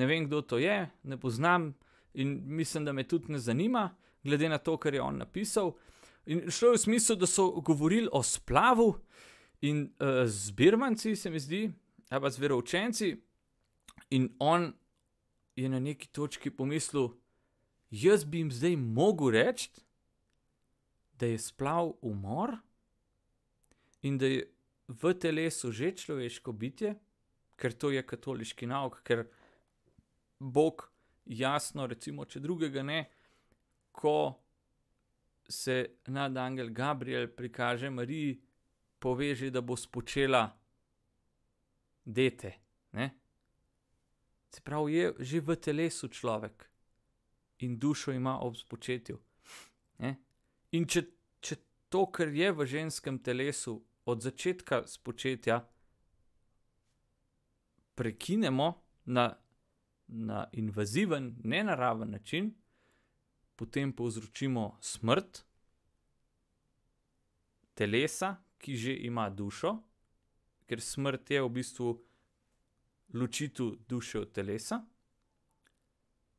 ne 0.00 0.06
vem 0.08 0.24
kdo 0.24 0.40
to 0.40 0.58
je, 0.58 0.86
ne 1.04 1.18
poznam 1.20 1.74
in 2.16 2.38
mislim, 2.56 2.86
da 2.88 2.92
me 2.96 3.04
tudi 3.04 3.32
ne 3.32 3.38
zanima, 3.38 3.90
glede 4.24 4.48
na 4.48 4.58
to, 4.58 4.78
kar 4.80 4.94
je 4.94 5.02
on 5.02 5.18
napisal. 5.20 5.74
In 6.26 6.46
šlo 6.48 6.70
je 6.72 6.78
v 6.78 6.80
smislu, 6.80 7.16
da 7.20 7.28
so 7.28 7.50
govorili 7.60 8.08
o 8.12 8.22
splavu 8.22 8.94
in 9.60 9.82
uh, 10.00 10.24
z 10.24 10.56
birmanci, 10.56 11.12
se 11.16 11.30
mi 11.30 11.40
zdi, 11.40 11.66
ali 12.08 12.22
pa 12.22 12.30
z 12.30 12.40
veroučenci, 12.40 13.10
in 14.16 14.30
on 14.38 14.72
je 15.56 15.68
na 15.68 15.80
neki 15.80 16.08
točki 16.08 16.50
pomislil, 16.50 17.10
jaz 17.90 18.24
bi 18.24 18.40
jim 18.40 18.50
zdaj 18.52 18.76
mogel 18.76 19.30
reči, 19.36 19.68
da 21.20 21.26
je 21.26 21.38
splav 21.38 21.92
umor 22.00 22.56
in 24.02 24.16
da 24.18 24.26
je 24.26 24.48
v 24.90 25.14
telesu 25.14 25.70
že 25.72 25.94
človeško 25.94 26.52
bitje, 26.52 26.94
ker 27.56 27.72
to 27.78 27.90
je 27.94 28.02
katoliški 28.02 28.66
nauk, 28.66 29.02
ker 29.06 29.28
Bog 30.40 30.88
jasno, 31.24 31.86
recimo, 31.86 32.24
če 32.24 32.40
drugega 32.40 32.82
ne, 32.82 33.04
ko 33.92 34.34
se 35.50 36.00
nad 36.06 36.36
Angel 36.36 36.70
Gabriel 36.72 37.28
prikaže 37.28 37.90
Mariji, 37.90 38.38
poveže, 38.98 39.50
da 39.50 39.60
bo 39.60 39.76
spočela 39.76 40.44
dete. 42.04 42.52
Ne? 42.92 43.10
Se 44.50 44.60
pravi, 44.64 44.94
je 44.94 45.14
že 45.18 45.40
v 45.40 45.56
telesu 45.56 46.08
človek 46.08 46.66
in 47.60 47.78
dušo 47.78 48.12
ima 48.12 48.40
ob 48.40 48.56
spočetju. 48.56 49.18
Ne? 49.98 50.16
In 50.72 50.86
če, 50.86 51.02
če 51.40 51.56
to, 51.88 52.06
kar 52.06 52.32
je 52.32 52.52
v 52.52 52.66
ženskem 52.66 53.18
telesu 53.18 53.80
od 54.10 54.22
začetka 54.22 54.82
spočetja, 54.86 55.60
prekinemo 57.94 58.72
na, 59.04 59.36
na 60.06 60.48
invaziven, 60.52 61.34
nenaraven 61.44 62.10
način, 62.10 62.54
potem 63.56 63.92
povzročimo 63.92 64.78
smrt 64.80 65.44
telesa, 67.74 68.36
ki 68.58 68.76
že 68.76 68.94
ima 69.08 69.30
dušo, 69.30 69.74
ker 70.66 70.80
smrt 70.80 71.30
je 71.30 71.42
v 71.42 71.48
bistvu 71.48 71.92
ločitev 73.14 73.76
duše 73.88 74.20
od 74.20 74.32
telesa. 74.32 74.80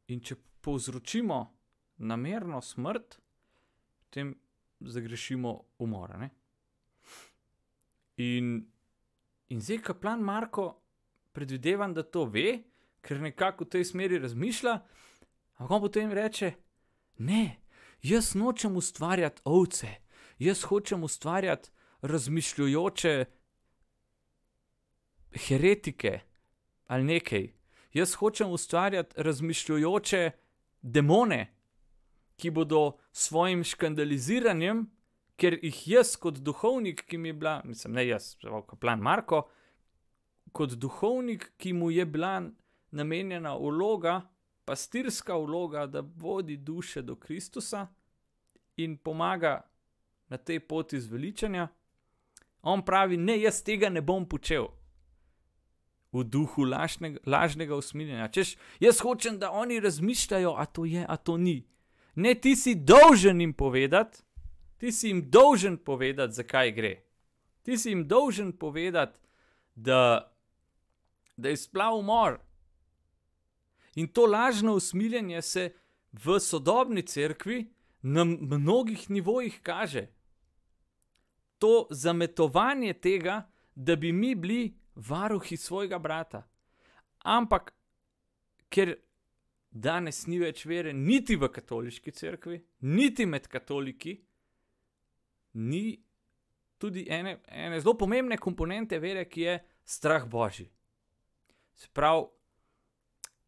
In 0.07 0.21
če 0.21 0.35
povzročimo 0.61 1.39
namerno 1.97 2.61
smrt, 2.61 3.17
potem 4.01 4.35
zagrešimo 4.79 5.53
umor. 5.77 6.17
Ne? 6.19 6.29
In, 8.21 8.53
in 9.49 9.61
zdaj, 9.61 9.81
ko 9.85 9.95
plan 9.97 10.21
Marko, 10.21 10.67
predvidevam, 11.33 11.93
da 11.93 12.03
to 12.03 12.25
ve, 12.29 12.61
ker 13.01 13.21
nekako 13.21 13.65
v 13.65 13.73
tej 13.77 13.85
smeri 13.89 14.19
razmišlja, 14.21 14.77
ampak 15.57 15.71
on 15.71 15.81
potem 15.81 16.13
reče: 16.13 16.53
Ne, 17.17 17.61
jaz 18.01 18.33
nočem 18.35 18.77
ustvarjati 18.77 19.41
ovce, 19.45 19.89
jaz 20.39 20.63
hočem 20.69 21.03
ustvarjati 21.03 21.69
razmišljujoče 22.01 23.25
heretike 25.47 26.19
ali 26.87 27.03
nekaj. 27.03 27.49
Jaz 27.93 28.13
hočem 28.13 28.51
ustvarjati 28.51 29.15
razmišljujoče 29.17 30.31
demone, 30.81 31.53
ki 32.35 32.49
bodo 32.49 32.97
s 33.11 33.27
svojim 33.27 33.63
škandaliziranjem, 33.63 34.85
ker 35.41 35.57
jih 35.57 35.79
jaz, 35.95 36.13
kot 36.21 36.37
duhovnik, 36.45 37.05
ki 37.09 37.17
mi 37.17 37.31
je 37.31 37.33
bila, 37.33 37.61
mislim, 37.65 37.95
ne 37.97 38.05
jaz, 38.05 38.35
kot 38.41 38.77
plan 38.79 39.01
Marko, 39.01 39.47
kot 40.53 40.75
duhovnik, 40.77 41.47
ki 41.57 41.73
mu 41.73 41.89
je 41.91 42.05
bila 42.05 42.35
namenjena 42.91 43.55
vloga, 43.57 44.21
pastirska 44.65 45.37
vloga, 45.41 45.87
da 45.89 46.03
vodi 46.15 46.57
duše 46.57 47.01
do 47.01 47.15
Kristusa 47.15 47.87
in 48.77 48.97
pomaga 48.97 49.61
na 50.29 50.37
tej 50.37 50.59
poti 50.59 50.99
zveličanja. 50.99 51.67
On 52.61 52.85
pravi, 52.85 53.17
ne, 53.17 53.39
jaz 53.41 53.63
tega 53.65 53.89
ne 53.89 54.01
bom 54.01 54.27
počel 54.29 54.69
v 56.11 56.23
duhu 56.27 56.67
lažnega, 56.67 57.19
lažnega 57.25 57.75
usmiljenja. 57.75 58.27
Češ, 58.27 58.55
jaz 58.79 58.99
hočem, 59.01 59.39
da 59.39 59.51
oni 59.51 59.79
razmišljajo, 59.79 60.53
a 60.57 60.65
to 60.65 60.85
je, 60.85 61.05
a 61.07 61.17
to 61.17 61.37
ni. 61.37 61.63
Ne, 62.15 62.35
ti 62.35 62.55
si 62.55 62.75
dolžen 62.75 63.41
jim 63.41 63.53
povedati, 63.53 64.21
ti 64.81 64.91
si 64.91 65.07
jim 65.07 65.29
dolžen 65.29 65.77
povedati, 65.77 66.33
zakaj 66.33 66.71
gre. 66.71 66.95
Ti 67.61 67.77
si 67.77 67.91
jim 67.91 68.07
dolžen 68.07 68.49
povedati, 68.57 69.19
da, 69.75 70.33
da 71.37 71.49
je 71.49 71.57
splav 71.57 71.99
umor. 71.99 72.39
In 73.95 74.07
to 74.07 74.25
lažno 74.25 74.73
usmiljenje 74.73 75.41
se 75.41 75.73
v 76.11 76.39
sodobni 76.39 77.03
cerkvi 77.05 77.73
na 78.01 78.23
mnogih 78.25 79.09
nivojih 79.09 79.59
kaže. 79.63 80.07
To 81.57 81.87
zametovanje 81.91 82.93
tega, 82.93 83.51
da 83.75 83.95
bi 83.95 84.11
mi 84.11 84.33
bili 84.35 84.73
varuhi 84.95 85.57
svojega 85.57 85.99
brata. 85.99 86.41
Ampak, 87.19 87.73
ker 88.69 88.95
danes 89.69 90.25
ni 90.27 90.41
več 90.41 90.65
vere, 90.65 90.93
niti 90.93 91.37
v 91.37 91.53
katoliški 91.53 92.11
cerkvi, 92.11 92.63
niti 92.81 93.29
med 93.29 93.47
katoliki, 93.47 94.17
ni 95.53 96.03
tudi 96.77 97.05
ene, 97.09 97.37
ene 97.47 97.79
zelo 97.79 97.93
pomembne 97.97 98.37
komponente 98.37 98.99
vere, 98.99 99.27
ki 99.29 99.41
je 99.41 99.57
strah 99.85 100.25
božji. 100.27 100.69
Se 101.75 101.89
pravi, 101.93 102.25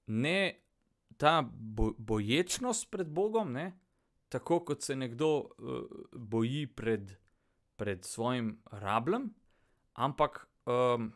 ne 0.07 0.60
ta 1.17 1.41
bo, 1.41 1.93
boječnost 1.98 2.91
pred 2.91 3.10
Bogom, 3.10 3.53
ne, 3.53 3.72
tako 4.29 4.60
kot 4.65 4.81
se 4.81 4.95
nekdo 4.95 5.29
uh, 5.39 5.83
boji 6.12 6.67
pred, 6.67 7.15
pred 7.75 8.05
svojim 8.05 8.57
rablem, 8.72 9.29
ampak 9.93 10.48
um, 10.65 11.12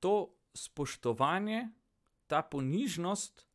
to 0.00 0.34
spoštovanje, 0.54 1.68
ta 2.26 2.42
ponižnost 2.42 3.46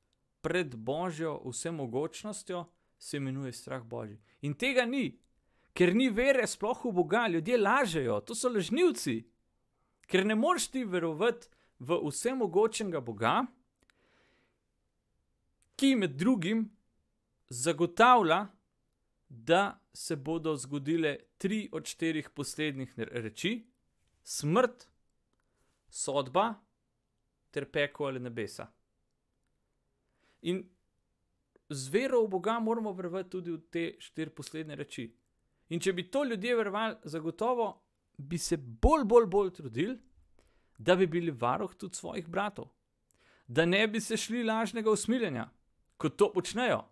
pred 0.41 0.75
božjo 0.75 1.41
vsemogočnostjo 1.45 2.65
se 2.97 3.17
imenuje 3.17 3.53
strah 3.53 3.83
božji. 3.83 4.19
In 4.41 4.53
tega 4.53 4.85
ni, 4.85 5.19
ker 5.73 5.93
ni 5.95 6.09
vere 6.09 6.47
sploh 6.47 6.85
v 6.85 6.91
Boga, 6.93 7.27
ljudje 7.27 7.57
lažejo, 7.57 8.19
to 8.21 8.35
so 8.35 8.49
lažnivci, 8.49 9.23
ker 10.07 10.25
ne 10.25 10.35
moreš 10.35 10.69
ti 10.73 10.83
verovati 10.85 11.49
v 11.79 11.97
vsemogočnega 12.07 13.01
Boga, 13.01 13.41
ki 15.75 15.95
med 15.95 16.13
drugim 16.17 16.67
zagotavlja, 17.49 18.47
da 19.29 19.79
se 19.93 20.15
bodo 20.15 20.55
zgodile 20.55 21.17
tri 21.37 21.69
od 21.71 21.85
štirih 21.85 22.29
poslednjih 22.29 22.93
reči: 22.97 23.65
smrt, 24.23 24.87
sodba 25.89 26.53
ter 27.51 27.65
peko 27.71 28.05
ali 28.05 28.19
nebesa. 28.19 28.67
In 30.41 30.63
z 31.69 31.89
vero 31.89 32.21
v 32.23 32.29
Boga 32.29 32.59
moramo 32.59 32.93
verovati 32.93 33.29
tudi 33.29 33.51
v 33.51 33.61
te 33.71 33.83
štiri 33.99 34.29
poslednje 34.29 34.75
reči. 34.75 35.09
In 35.69 35.79
če 35.79 35.93
bi 35.93 36.09
to 36.11 36.23
ljudje 36.23 36.55
verovali, 36.55 36.95
zagotovo 37.03 37.67
bi 38.17 38.37
se 38.37 38.57
bolj, 38.57 39.05
bolj, 39.05 39.25
bolj 39.25 39.51
trudili, 39.53 39.97
da 40.77 40.95
bi 40.95 41.07
bili 41.07 41.31
varuh 41.31 41.75
tudi 41.75 41.95
svojih 41.95 42.27
bratov, 42.27 42.67
da 43.47 43.65
ne 43.65 43.87
bi 43.87 44.01
se 44.01 44.17
šli 44.17 44.43
lažnega 44.43 44.91
usmiljenja, 44.91 45.49
kot 45.97 46.17
to 46.17 46.31
počnejo. 46.33 46.83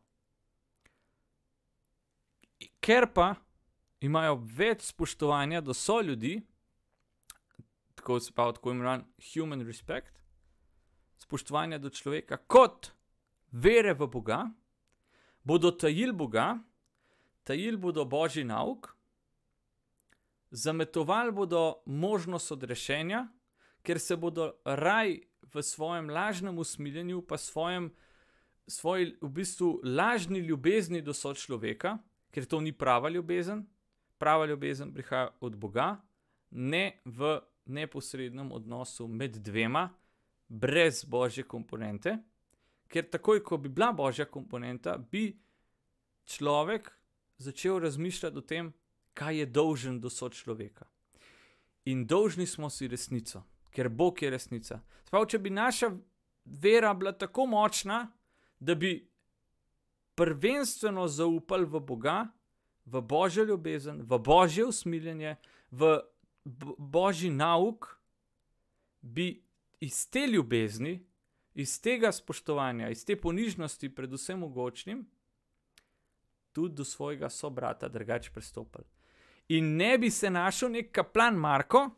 Ker 2.81 3.07
pa 3.13 3.33
imajo 4.01 4.39
več 4.57 4.87
spoštovanja 4.89 5.61
do 5.61 5.73
so 5.73 5.99
ljudi, 6.01 6.39
tako 7.95 8.19
se 8.19 8.33
pa 8.33 8.51
tako 8.53 8.71
imenovan 8.71 9.05
human 9.33 9.61
respect, 9.67 10.21
spoštovanja 11.21 11.77
do 11.77 11.89
človeka, 11.89 12.37
kot 12.47 12.91
vere 13.51 13.93
v 13.93 14.07
Boga, 14.07 14.45
bodo 15.43 15.71
tajili 15.71 16.13
Boga, 16.13 16.55
tajili 17.51 17.77
bodo 17.77 18.05
božji 18.05 18.43
nauk, 18.43 18.93
zametovali 20.51 21.31
bodo 21.31 21.81
možnost 21.85 22.51
odrešenja, 22.51 23.25
ker 23.83 23.99
se 23.99 24.15
bodo 24.15 24.53
raj 24.65 25.17
v 25.53 25.63
svojem 25.63 26.07
lažnem 26.09 26.57
usmiljenju, 26.57 27.25
pa 27.27 27.37
svojem, 27.37 27.89
svoji 28.67 29.17
v 29.21 29.29
bistvu 29.29 29.81
lažni 29.83 30.39
ljubezni 30.39 31.01
do 31.01 31.13
sočloveka, 31.13 31.97
ker 32.31 32.47
to 32.47 32.61
ni 32.61 32.71
prava 32.71 33.09
ljubezen, 33.09 33.65
prava 34.17 34.45
ljubezen 34.45 34.93
prihaja 34.93 35.33
od 35.41 35.59
Boga, 35.59 35.97
ne 36.51 37.01
v 37.05 37.33
neposrednem 37.65 38.51
odnosu 38.51 39.07
med 39.07 39.35
dvema, 39.43 39.89
brez 40.47 41.03
božje 41.03 41.43
komponente, 41.43 42.15
ker 42.87 43.11
takoj, 43.11 43.43
ko 43.43 43.57
bi 43.57 43.69
bila 43.69 43.91
božja 43.91 44.25
komponenta, 44.25 44.95
bi 44.97 45.33
človek 46.23 47.00
začel 47.41 47.79
razmišljati 47.79 48.37
o 48.37 48.41
tem, 48.41 48.73
kaj 49.13 49.37
je 49.37 49.45
dolžen 49.45 49.99
do 49.99 50.09
sočloveka. 50.09 50.85
In 51.85 52.05
dolžni 52.07 52.45
smo 52.47 52.69
si 52.69 52.87
resnico, 52.87 53.43
ker 53.73 53.89
Bog 53.89 54.21
je 54.21 54.29
resnica. 54.29 54.79
Sprav, 55.07 55.25
če 55.25 55.39
bi 55.39 55.49
naša 55.49 55.91
vera 56.45 56.93
bila 56.93 57.11
tako 57.11 57.45
močna, 57.45 58.05
da 58.59 58.75
bi 58.75 59.09
prvenstveno 60.15 61.07
zaupali 61.07 61.65
v 61.65 61.79
Boga, 61.79 62.27
v 62.85 63.01
božjo 63.01 63.45
ljubezen, 63.45 64.01
v 64.05 64.19
božje 64.19 64.65
usmiljenje, 64.65 65.35
v 65.71 65.99
božji 66.77 67.29
nauk, 67.29 67.97
bi 69.01 69.43
iz 69.79 70.09
te 70.09 70.27
ljubezni, 70.27 70.99
iz 71.53 71.81
tega 71.81 72.11
spoštovanja, 72.11 72.89
iz 72.89 73.05
te 73.05 73.15
ponižnosti, 73.15 73.89
predvsem 73.95 74.39
mogočnim, 74.39 75.05
tudi 76.51 76.75
do 76.75 76.83
svojega 76.83 77.29
sobrata 77.29 77.87
drugače 77.87 78.31
pristopili. 78.31 78.85
In 79.47 79.75
ne 79.75 79.97
bi 79.97 80.11
se 80.11 80.29
našel 80.29 80.71
nek 80.71 80.91
kaplan 80.91 81.35
Marko, 81.35 81.89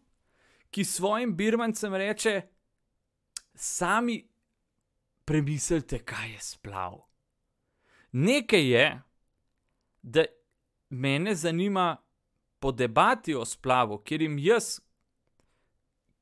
ki 0.72 0.84
svojim 0.84 1.36
birmancem 1.36 1.96
reče: 1.96 2.42
Sami 3.56 4.30
premislite, 5.26 6.00
kaj 6.00 6.32
je 6.32 6.40
splav. 6.42 7.02
Nekaj 8.12 8.70
je, 8.70 9.02
da 10.02 10.26
mene 10.90 11.36
zanima 11.36 11.98
po 12.60 12.72
debati 12.72 13.36
o 13.36 13.46
splavu, 13.46 13.98
kjer 13.98 14.22
jim 14.22 14.38
jaz, 14.40 14.80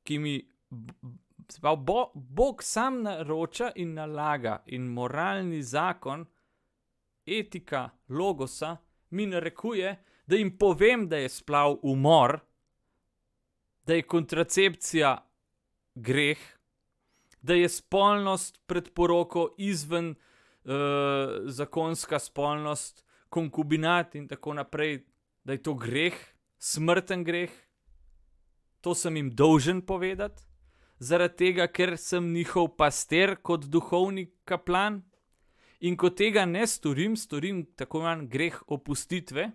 ki 0.02 0.18
mi 0.18 0.48
bo, 1.60 2.10
Bog 2.14 2.62
sam 2.62 3.02
naroča 3.02 3.72
in 3.76 3.94
nalaga, 3.94 4.62
in 4.66 4.82
moralni 4.82 5.62
zakon, 5.62 6.26
etika, 7.26 7.90
logosa, 8.08 8.76
mi 9.10 9.26
narekuje, 9.26 9.96
da 10.26 10.36
jim 10.36 10.58
povem, 10.58 11.08
da 11.08 11.16
je 11.16 11.28
splav 11.28 11.76
umor, 11.82 12.38
da 13.86 13.94
je 13.94 14.02
kontracepcija 14.02 15.16
greh, 15.94 16.38
da 17.42 17.54
je 17.54 17.68
spolnost 17.68 18.60
pred 18.66 18.92
poroko 18.94 19.54
izven 19.58 20.10
uh, 20.10 20.72
zakonska 21.44 22.18
spolnost, 22.18 23.04
konkubinat 23.28 24.14
in 24.14 24.28
tako 24.28 24.54
naprej, 24.54 25.04
da 25.44 25.52
je 25.52 25.62
to 25.62 25.74
greh 25.74 26.14
smrten 26.62 27.24
greh, 27.24 27.50
to 28.80 28.94
sem 28.94 29.16
jim 29.16 29.30
dolžen 29.34 29.80
povedati, 29.82 30.42
zaradi 30.98 31.36
tega, 31.36 31.66
ker 31.66 31.96
sem 31.98 32.28
njihov 32.32 32.76
pastir 32.78 33.34
kot 33.42 33.66
duhovni 33.66 34.28
kaplan. 34.46 35.02
In 35.82 35.96
ko 35.98 36.10
tega 36.14 36.44
ne 36.46 36.62
storim, 36.66 37.16
storim 37.16 37.64
tako 37.76 37.98
imenovan 37.98 38.28
greh 38.30 38.60
opustitve 38.66 39.50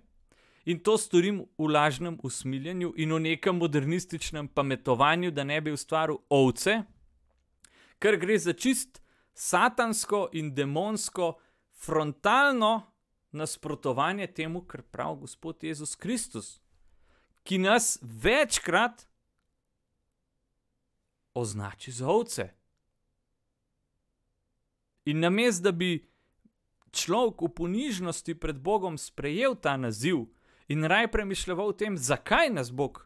in 0.68 0.80
to 0.84 0.98
storim 1.00 1.40
v 1.58 1.70
lažnem 1.72 2.18
usmiljenju 2.24 2.94
in 2.98 3.14
v 3.14 3.20
nekem 3.20 3.56
modernističnem 3.56 4.48
pametovanju, 4.48 5.32
da 5.32 5.44
ne 5.44 5.62
bi 5.62 5.72
ustvaril 5.72 6.20
ovce, 6.30 6.82
ker 8.00 8.20
gre 8.20 8.36
za 8.38 8.54
čist 8.54 9.02
satansko 9.34 10.28
in 10.34 10.52
demonsko, 10.56 11.38
frontalno 11.78 12.92
nasprotovanje 13.32 14.28
temu, 14.28 14.66
kar 14.68 14.82
pravi 14.82 15.22
Gospod 15.22 15.64
Jezus 15.64 15.96
Kristus 15.96 16.58
ki 17.48 17.58
nas 17.58 18.00
večkrat 18.02 19.08
označi 21.34 21.92
za 21.92 22.08
ovce. 22.08 22.50
In 25.06 25.20
namesto 25.20 25.64
da 25.64 25.72
bi 25.72 26.10
človek 26.98 27.42
v 27.46 27.54
ponižnosti 27.54 28.34
pred 28.42 28.58
Bogom 28.58 28.98
sprejel 28.98 29.56
ta 29.56 29.78
naziv 29.78 30.26
in 30.68 30.84
raj 30.84 31.12
premišljal 31.14 31.62
o 31.62 31.72
tem, 31.72 31.98
zakaj 31.98 32.50
nas 32.50 32.72
Bog 32.72 33.06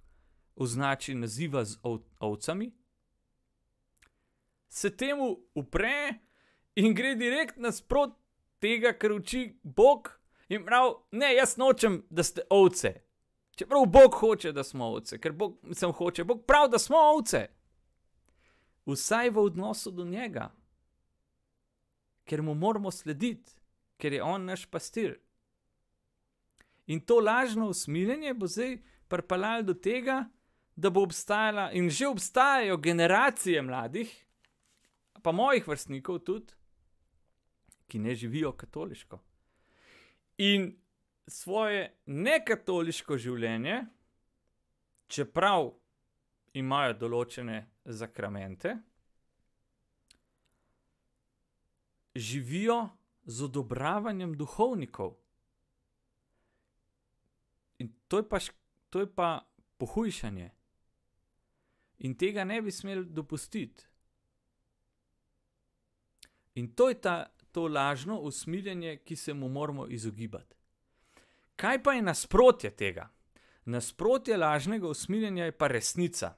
označi 0.55 1.15
naziva 1.15 1.65
z 1.65 1.77
ov 1.83 2.01
ovcami, 2.19 2.71
se 4.69 4.89
temu 4.89 5.43
upre 5.55 6.19
in 6.75 6.95
gre 6.95 7.15
direkt 7.15 7.57
nasprot 7.59 8.15
tega, 8.59 8.93
kar 8.93 9.11
uči 9.11 9.59
Bog. 9.63 10.15
In 10.51 10.65
prav, 10.65 11.03
ne, 11.11 11.33
jaz 11.35 11.57
nočem, 11.57 12.03
da 12.09 12.23
ste 12.23 12.43
ovce, 12.49 13.01
Čeprav 13.55 13.85
Bog 13.85 14.13
hoče, 14.13 14.51
da 14.51 14.63
smo 14.63 14.85
ovce, 14.85 15.19
ker 15.19 15.31
Bog 15.31 15.57
sem 15.73 15.91
hoče, 15.91 16.23
Bog 16.23 16.45
pravi, 16.47 16.71
da 16.71 16.79
smo 16.79 16.97
ovce. 16.97 17.47
Vsaj 18.85 19.29
v 19.29 19.37
odnosu 19.37 19.91
do 19.91 20.05
njega, 20.05 20.51
ker 22.25 22.41
mu 22.41 22.53
moramo 22.53 22.91
slediti, 22.91 23.51
ker 24.01 24.13
je 24.17 24.23
on 24.23 24.45
naš 24.49 24.65
pastir. 24.65 25.19
In 26.89 26.99
to 27.05 27.19
lažno 27.21 27.69
usmiljenje 27.69 28.33
bo 28.33 28.47
zdaj 28.49 28.79
pripeljalo 29.07 29.63
do 29.63 29.73
tega, 29.73 30.23
da 30.75 30.89
bo 30.89 31.03
obstajala 31.05 31.69
in 31.77 31.89
že 31.89 32.07
obstajajo 32.07 32.77
generacije 32.77 33.61
mladih, 33.61 34.09
pa 35.21 35.31
mojih 35.31 35.67
vrstnikov 35.67 36.19
tudi, 36.25 36.53
ki 37.87 37.99
ne 37.99 38.15
živijo 38.15 38.51
katoliško. 38.57 39.19
In 40.37 40.71
svoje 41.27 41.91
nekatoliško 42.05 43.17
življenje, 43.17 43.83
čeprav 45.07 45.73
imajo 46.53 46.95
določene 46.97 47.59
zakramente, 47.85 48.77
živijo 52.15 52.89
z 53.25 53.43
odobravanjem 53.43 54.33
duhovnikov. 54.37 55.15
In 57.77 57.93
to 58.07 58.17
je 58.17 58.29
pa, 58.29 58.39
to 58.89 58.99
je 58.99 59.07
pa 59.15 59.41
pohujšanje. 59.77 60.49
In 61.99 62.17
tega 62.17 62.43
ne 62.43 62.61
bi 62.61 62.71
smeli 62.71 63.05
dopustiti. 63.05 63.85
In 66.55 66.73
to 66.75 66.89
je 66.89 67.01
ta, 67.01 67.25
to 67.51 67.67
lažno 67.67 68.19
usmiljenje, 68.19 68.97
ki 69.05 69.15
se 69.15 69.33
mu 69.33 69.49
moramo 69.49 69.87
izogibati. 69.87 70.55
Kaj 71.55 71.83
pa 71.83 71.93
je 71.93 72.01
nasprotje 72.01 72.75
tega? 72.75 73.09
Nasprotje 73.65 74.37
lažnega 74.37 74.87
usmiljenja 74.87 75.45
je 75.45 75.57
pa 75.57 75.67
resnica. 75.67 76.35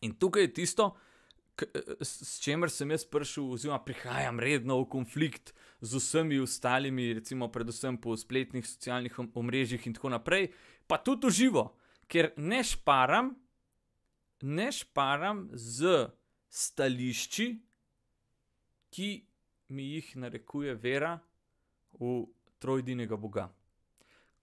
In 0.00 0.16
tukaj 0.18 0.42
je 0.42 0.54
tisto, 0.54 0.96
s 2.00 2.40
čimer 2.42 2.70
sem 2.70 2.90
jaz 2.90 3.04
prišel, 3.06 3.46
oziroma 3.54 3.78
prihajam 3.84 4.40
redno 4.42 4.80
v 4.80 4.88
konflikt 4.90 5.52
z 5.80 6.00
vsemi 6.00 6.40
ostalimi, 6.42 7.12
recimo, 7.14 7.48
predvsem 7.52 7.98
po 7.98 8.16
spletnih 8.16 8.66
socialnih 8.66 9.18
omrežjih 9.34 9.86
in 9.86 9.94
tako 9.94 10.10
naprej, 10.16 10.50
pa 10.86 10.98
tudi 10.98 11.30
v 11.30 11.36
živo, 11.38 11.64
ker 12.10 12.32
ne 12.36 12.62
šparam, 12.64 13.30
ne 14.42 14.68
šparam 14.74 15.46
z 15.54 16.10
stališči, 16.50 17.48
ki 18.94 19.08
mi 19.74 19.94
jih 19.94 20.16
narekuje 20.22 20.74
vera 20.74 21.16
v 21.98 22.26
trojdinega 22.62 23.16
Boga. 23.18 23.48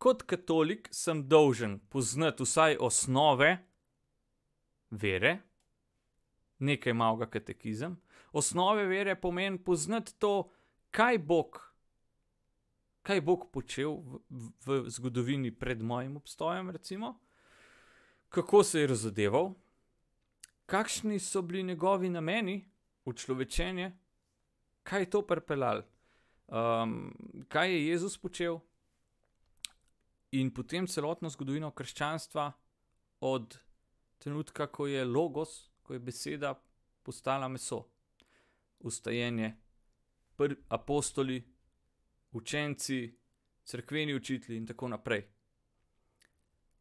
Kot 0.02 0.24
katolik 0.24 0.89
sem 0.91 1.28
dolžen 1.30 1.78
poznati 1.91 2.43
vsaj 2.43 2.80
osnove 2.82 3.52
vere, 4.91 5.51
nekaj 6.62 6.93
malega 6.93 7.28
katekizem. 7.30 7.97
Osnove 8.32 8.86
vere 8.88 9.15
pomeni 9.15 9.60
poznati 9.60 10.13
to, 10.19 10.52
kaj 10.91 11.17
Bog, 11.17 11.60
kaj 13.02 13.21
Bog 13.21 13.50
počel 13.52 13.97
v, 14.30 14.52
v 14.65 14.84
zgodovini 14.89 15.52
pred 15.52 15.82
mojim 15.82 16.17
obstojem, 16.17 16.69
recimo, 16.69 17.17
kako 18.30 18.63
se 18.63 18.82
je 18.82 18.88
razodeval, 18.88 19.54
kakšni 20.65 21.19
so 21.19 21.41
bili 21.41 21.63
njegovi 21.63 22.10
nameni. 22.10 22.67
V 23.06 23.15
človečenje, 23.17 23.88
kaj 24.84 25.02
je 25.02 25.10
to 25.10 25.21
pripeljal, 25.26 25.82
um, 26.47 27.10
kaj 27.50 27.71
je 27.74 27.88
Jezus 27.88 28.17
počel. 28.17 28.60
In 30.38 30.52
potem 30.54 30.86
celotno 30.88 31.30
zgodovino 31.34 31.71
krščanstva, 31.74 32.52
od 33.26 33.58
trenutka, 34.21 34.67
ko 34.67 34.86
je 34.88 35.02
logos, 35.06 35.70
ko 35.91 35.95
je 35.95 35.99
beseda 35.99 36.54
postala 37.04 37.47
meso, 37.47 37.82
ustajenje, 38.80 39.56
apostoli, 40.69 41.43
učenci, 42.32 43.15
crkveni 43.63 44.15
učitelji 44.15 44.58
in 44.58 44.67
tako 44.67 44.88
naprej. 44.88 45.25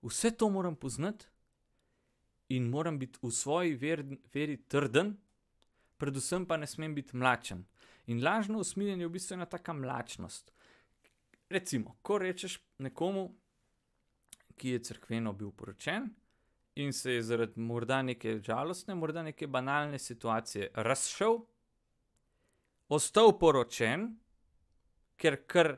Vse 0.02 0.30
to 0.30 0.48
moram 0.50 0.76
poznati 0.76 1.26
in 2.48 2.68
moram 2.68 2.98
biti 2.98 3.18
v 3.22 3.30
svoji 3.30 3.74
veri, 3.74 4.18
veri 4.34 4.56
trden, 4.68 5.16
predvsem 5.96 6.46
pa 6.46 6.56
ne 6.56 6.66
smem 6.66 6.94
biti 6.94 7.16
mlačen. 7.16 7.66
In 8.06 8.22
lažno 8.24 8.58
usmiljenje 8.58 9.02
je 9.02 9.08
v 9.08 9.16
bistvu 9.18 9.34
ena 9.34 9.46
taka 9.46 9.72
mlačnost. 9.72 10.52
Recimo, 11.48 11.98
ko 12.02 12.18
rečeš 12.18 12.60
nekomu, 12.78 13.34
ki 14.56 14.68
je 14.68 14.82
crkveno 14.82 15.32
bil 15.32 15.50
poročen, 15.50 16.12
in 16.74 16.92
se 16.92 17.12
je 17.12 17.22
zaradi 17.22 17.60
morda 17.60 18.02
neke 18.02 18.38
žalostne, 18.38 18.94
morda 18.94 19.22
neke 19.22 19.46
banalne 19.46 19.98
situacije 19.98 20.70
razšel, 20.74 21.38
ostal 22.88 23.38
poročen, 23.38 24.16
ker 25.16 25.36
kar 25.46 25.76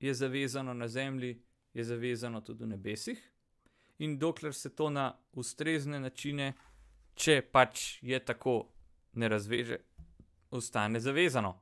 je 0.00 0.14
zavezano 0.14 0.74
na 0.74 0.88
zemlji, 0.88 1.42
je 1.74 1.84
zavezano 1.84 2.40
tudi 2.40 2.64
v 2.64 2.66
nebesih, 2.66 3.20
in 3.98 4.18
dokler 4.18 4.54
se 4.54 4.74
to 4.74 4.90
na 4.90 5.12
ustrezne 5.32 6.00
načine, 6.00 6.52
če 7.14 7.42
pač 7.42 7.98
je 8.02 8.18
tako, 8.24 8.72
ne 9.12 9.28
razveže, 9.28 9.76
ostane 10.50 11.00
zavezano. 11.00 11.52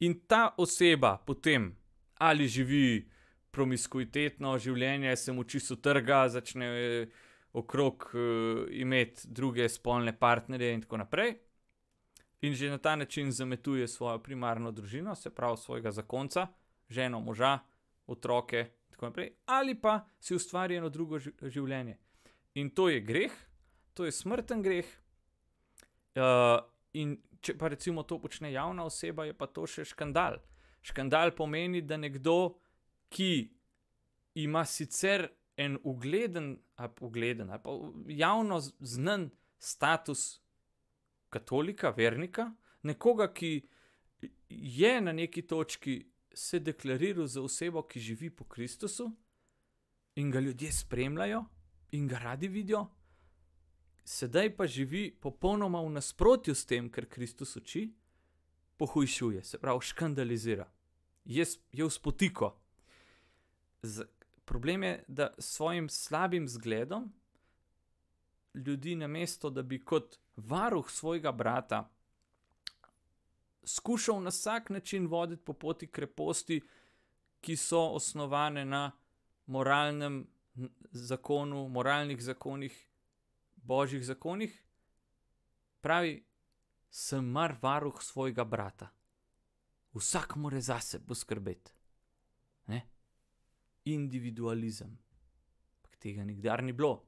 In 0.00 0.20
ta 0.26 0.54
oseba 0.56 1.16
potem 1.26 1.76
ali 2.18 2.48
živi 2.48 3.10
promiskuitetno 3.50 4.58
življenje, 4.58 5.16
se 5.16 5.32
mu 5.32 5.44
čisto 5.44 5.76
trga, 5.76 6.26
začne 6.28 6.66
eh, 6.68 7.18
okrog 7.52 8.10
uh, 8.12 8.66
imeti 8.70 9.28
druge 9.32 9.68
spolne 9.72 10.12
partnerje 10.12 10.74
in 10.74 10.82
tako 10.84 10.98
naprej. 11.00 11.32
In 12.44 12.54
že 12.54 12.70
na 12.70 12.78
ta 12.78 12.96
način 12.96 13.32
zametuje 13.32 13.88
svojo 13.88 14.18
primarno 14.22 14.70
družino, 14.70 15.14
se 15.14 15.30
pravi 15.34 15.56
svojega 15.56 15.90
zakonca, 15.90 16.46
ženo, 16.88 17.20
moža, 17.20 17.58
otroke 18.06 18.60
in 18.60 18.92
tako 18.92 19.06
naprej, 19.06 19.32
ali 19.46 19.74
pa 19.74 20.04
si 20.20 20.34
ustvari 20.34 20.76
eno 20.76 20.88
drugo 20.88 21.18
življenje. 21.18 21.96
In 22.54 22.70
to 22.70 22.88
je 22.88 23.00
greh, 23.00 23.32
to 23.94 24.04
je 24.04 24.12
smrten 24.12 24.62
greh. 24.62 24.86
Uh, 26.18 26.60
in 26.92 27.16
če 27.40 27.54
pa 27.58 27.68
recimo 27.68 28.02
to 28.02 28.18
počne 28.18 28.52
javna 28.52 28.86
oseba, 28.88 29.26
je 29.28 29.34
pa 29.34 29.46
to 29.46 29.66
še 29.66 29.84
škandal. 29.86 30.38
Škandal 30.82 31.34
pomeni, 31.36 31.82
da 31.82 31.98
nekdo, 31.98 32.58
ki 33.08 33.50
ima 34.34 34.64
sicer 34.64 35.28
en 35.56 35.78
ugleden, 35.82 36.58
ali 36.76 36.92
ugleden, 37.00 37.50
ali 37.50 37.62
pa 37.62 37.70
javno 38.06 38.60
znan 38.80 39.30
status 39.58 40.40
katolika, 41.30 41.90
vernika, 41.90 42.52
nekoga, 42.82 43.32
ki 43.34 43.68
je 44.48 45.00
na 45.00 45.12
neki 45.12 45.42
točki 45.42 46.06
se 46.34 46.60
deklariral 46.60 47.26
za 47.26 47.42
osebo, 47.42 47.82
ki 47.82 48.00
živi 48.00 48.30
po 48.30 48.44
Kristusu 48.44 49.10
in 50.14 50.30
ga 50.30 50.40
ljudje 50.40 50.72
spremljajo 50.72 51.44
in 51.90 52.08
ga 52.08 52.18
radi 52.18 52.48
vidijo. 52.48 52.86
Sedaj 54.04 54.56
pa 54.56 54.66
živi 54.66 55.10
popolnoma 55.20 55.82
v 55.82 55.90
nasprotju 55.90 56.54
s 56.54 56.66
tem, 56.66 56.90
kar 56.90 57.06
Kristus 57.06 57.56
uči, 57.56 57.90
pohujšuje, 58.76 59.44
se 59.44 59.58
pravi, 59.58 59.80
škandalizira, 59.82 60.70
je, 61.24 61.44
je 61.72 61.84
v 61.84 61.90
spotiko. 61.90 62.54
Z, 63.82 64.04
problem 64.44 64.82
je, 64.82 65.04
da 65.08 65.34
s 65.38 65.54
svojim 65.54 65.88
slabim 65.88 66.48
zgledom 66.48 67.12
ljudi, 68.54 68.96
na 68.96 69.06
mesto, 69.06 69.50
da 69.50 69.62
bi 69.62 69.84
kot 69.84 70.18
varuh 70.36 70.90
svojega 70.90 71.32
brata 71.32 71.90
skušal 73.64 74.22
na 74.22 74.28
vsak 74.28 74.70
način 74.70 75.06
voditi 75.06 75.44
po 75.44 75.52
poti 75.52 75.86
kreposti, 75.86 76.60
ki 77.40 77.56
so 77.56 77.80
osnovane 77.80 78.64
na 78.64 78.92
moralnem 79.46 80.26
zakonu, 80.90 81.68
moralnih 81.68 82.22
zakonih, 82.22 82.88
božjih 83.56 84.04
zakonih, 84.04 84.64
pravi, 85.80 86.24
sem 86.90 87.24
mar 87.24 87.56
varuh 87.62 88.02
svojega 88.02 88.44
brata. 88.44 88.88
Vsak 89.94 90.36
mora 90.36 90.60
zase 90.60 91.06
poskrbeti 91.06 91.77
individualizem. 93.84 94.98
Ampak 95.76 95.96
tega 95.96 96.24
nikdar 96.24 96.62
ni 96.62 96.72
bilo. 96.72 97.04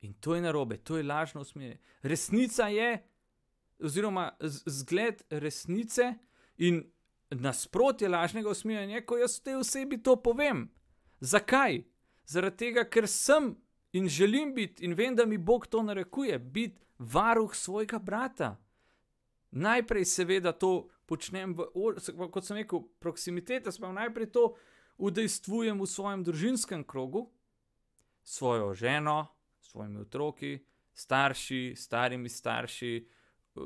In 0.00 0.14
to 0.20 0.34
je 0.34 0.42
narobe, 0.42 0.76
to 0.76 0.96
je 0.96 1.02
lažno 1.02 1.40
usmerjanje. 1.40 1.78
Resnica 2.02 2.68
je, 2.68 3.08
oziroma 3.80 4.30
zgled 4.40 5.22
resnice 5.30 6.14
in 6.56 6.84
nasprotje 7.30 8.08
lažnega 8.08 8.50
usmerjanja, 8.50 9.02
ko 9.06 9.18
jaz 9.18 9.40
tej 9.40 9.56
osebi 9.56 10.02
to 10.02 10.16
povem. 10.16 10.68
Zakaj? 11.20 11.82
Zaradi 12.26 12.56
tega, 12.56 12.84
ker 12.84 13.08
sem 13.08 13.54
in 13.92 14.08
želim 14.08 14.54
biti 14.54 14.84
in 14.84 14.94
vem, 14.94 15.16
da 15.16 15.26
mi 15.26 15.38
Bog 15.38 15.66
to 15.66 15.82
narekuje, 15.82 16.38
biti 16.38 16.86
varuh 16.98 17.54
svojega 17.54 17.98
brata. 17.98 18.56
Najprej, 19.50 20.04
seveda, 20.04 20.52
to 20.52 20.88
počnem, 21.06 21.54
v, 21.54 22.28
kot 22.30 22.44
sem 22.44 22.56
rekel, 22.56 22.82
proximitete, 23.00 23.72
sploh 23.72 23.94
najprej 23.94 24.30
to 24.34 24.50
udejstvujem 24.98 25.80
v 25.80 25.86
svojem 25.86 26.24
družinskem 26.24 26.84
krogu, 26.84 27.30
svojo 28.24 28.74
ženo, 28.74 29.26
svojimi 29.60 30.00
otroki, 30.00 30.58
starši, 30.94 31.74
starimi 31.76 32.28
starši, 32.28 33.08
eh, 33.56 33.60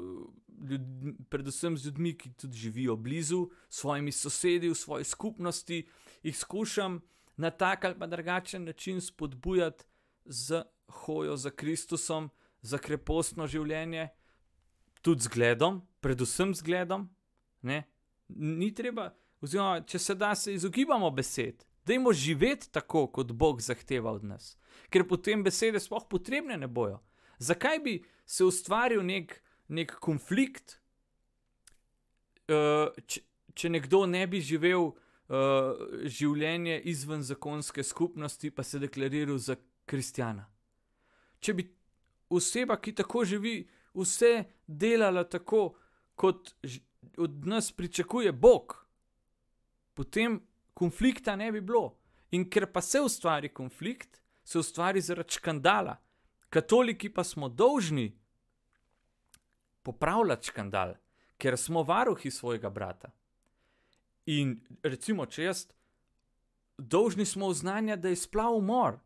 ljud, 0.70 0.80
predvsem 1.28 1.76
z 1.76 1.86
ljudmi, 1.86 2.18
ki 2.18 2.32
tudi 2.32 2.58
živijo 2.58 2.96
blizu, 2.96 3.50
svojimi 3.68 4.12
sosedi 4.12 4.68
v 4.68 4.74
svoji 4.74 5.04
skupnosti, 5.04 5.86
jih 6.22 6.36
skušam 6.36 7.00
na 7.36 7.50
tak 7.50 7.84
ali 7.84 7.98
pa 7.98 8.06
drugačen 8.06 8.64
način 8.64 9.00
spodbujati 9.00 9.84
z 10.24 10.62
hojo 10.90 11.36
za 11.36 11.50
Kristusom, 11.50 12.30
za 12.62 12.78
krepostno 12.78 13.46
življenje, 13.46 14.08
tudi 15.02 15.22
z 15.22 15.28
gledom, 15.28 15.80
predvsem 16.00 16.54
z 16.54 16.62
gledom. 16.62 17.08
Ne? 17.62 17.84
Ni 18.28 18.74
treba, 18.74 19.14
oziroma 19.42 19.80
če 19.86 19.98
se 19.98 20.14
da, 20.14 20.34
se 20.34 20.54
izogibamo 20.54 21.10
besed, 21.10 21.64
dajmo 21.86 22.12
živeti 22.12 22.70
tako, 22.72 23.06
kot 23.06 23.32
Bog 23.32 23.60
zahteva 23.60 24.12
od 24.12 24.24
nas, 24.24 24.56
ker 24.90 25.06
potem 25.08 25.44
besede 25.44 25.80
sploh 25.80 26.06
potrebne 26.10 26.56
ne 26.56 26.68
bojo. 26.68 27.00
Zakaj 27.40 27.78
bi 27.84 27.94
se 28.26 28.44
ustvaril 28.44 29.02
nek, 29.06 29.38
nek 29.68 29.96
konflikt, 30.02 30.76
uh, 32.52 32.92
če, 33.06 33.24
če 33.54 33.72
nekdo 33.72 34.04
ne 34.06 34.26
bi 34.28 34.42
živel 34.44 34.90
uh, 34.90 34.94
življenje 36.04 36.80
izven 36.92 37.24
zakonske 37.24 37.84
skupnosti, 37.86 38.52
pa 38.52 38.62
se 38.62 38.82
deklariral 38.82 39.40
za 39.40 39.56
kristjana. 39.88 40.44
Če 41.40 41.56
bi 41.56 41.66
oseba, 42.30 42.76
ki 42.76 42.92
tako 43.00 43.24
živi, 43.24 43.56
vse 43.96 44.44
delala 44.66 45.24
tako, 45.24 45.72
kot 46.14 46.52
od 47.18 47.46
nas 47.48 47.72
pričakuje 47.72 48.32
Bog, 48.32 48.76
potem 50.00 50.40
konflikta 50.74 51.36
ne 51.36 51.50
bi 51.52 51.60
bilo. 51.60 51.98
In 52.32 52.46
ker 52.48 52.64
pa 52.72 52.80
se 52.80 53.00
ustvari 53.04 53.50
konflikt, 53.52 54.20
se 54.44 54.58
ustvari 54.58 55.00
zaradi 55.00 55.36
škandala. 55.36 55.98
Katoliki 56.48 57.10
pa 57.12 57.24
smo 57.24 57.48
dolžni 57.48 58.06
popravljati 59.82 60.48
škandal, 60.48 60.94
ker 61.36 61.58
smo 61.58 61.82
varuhi 61.82 62.30
svojega 62.30 62.70
brata. 62.70 63.10
In 64.26 64.56
recimo, 64.82 65.26
če 65.26 65.44
jaz, 65.44 65.66
dolžni 66.78 67.26
smo 67.28 67.50
uznanja, 67.52 67.96
da 67.96 68.08
je 68.08 68.16
splav 68.16 68.56
umor. 68.56 68.96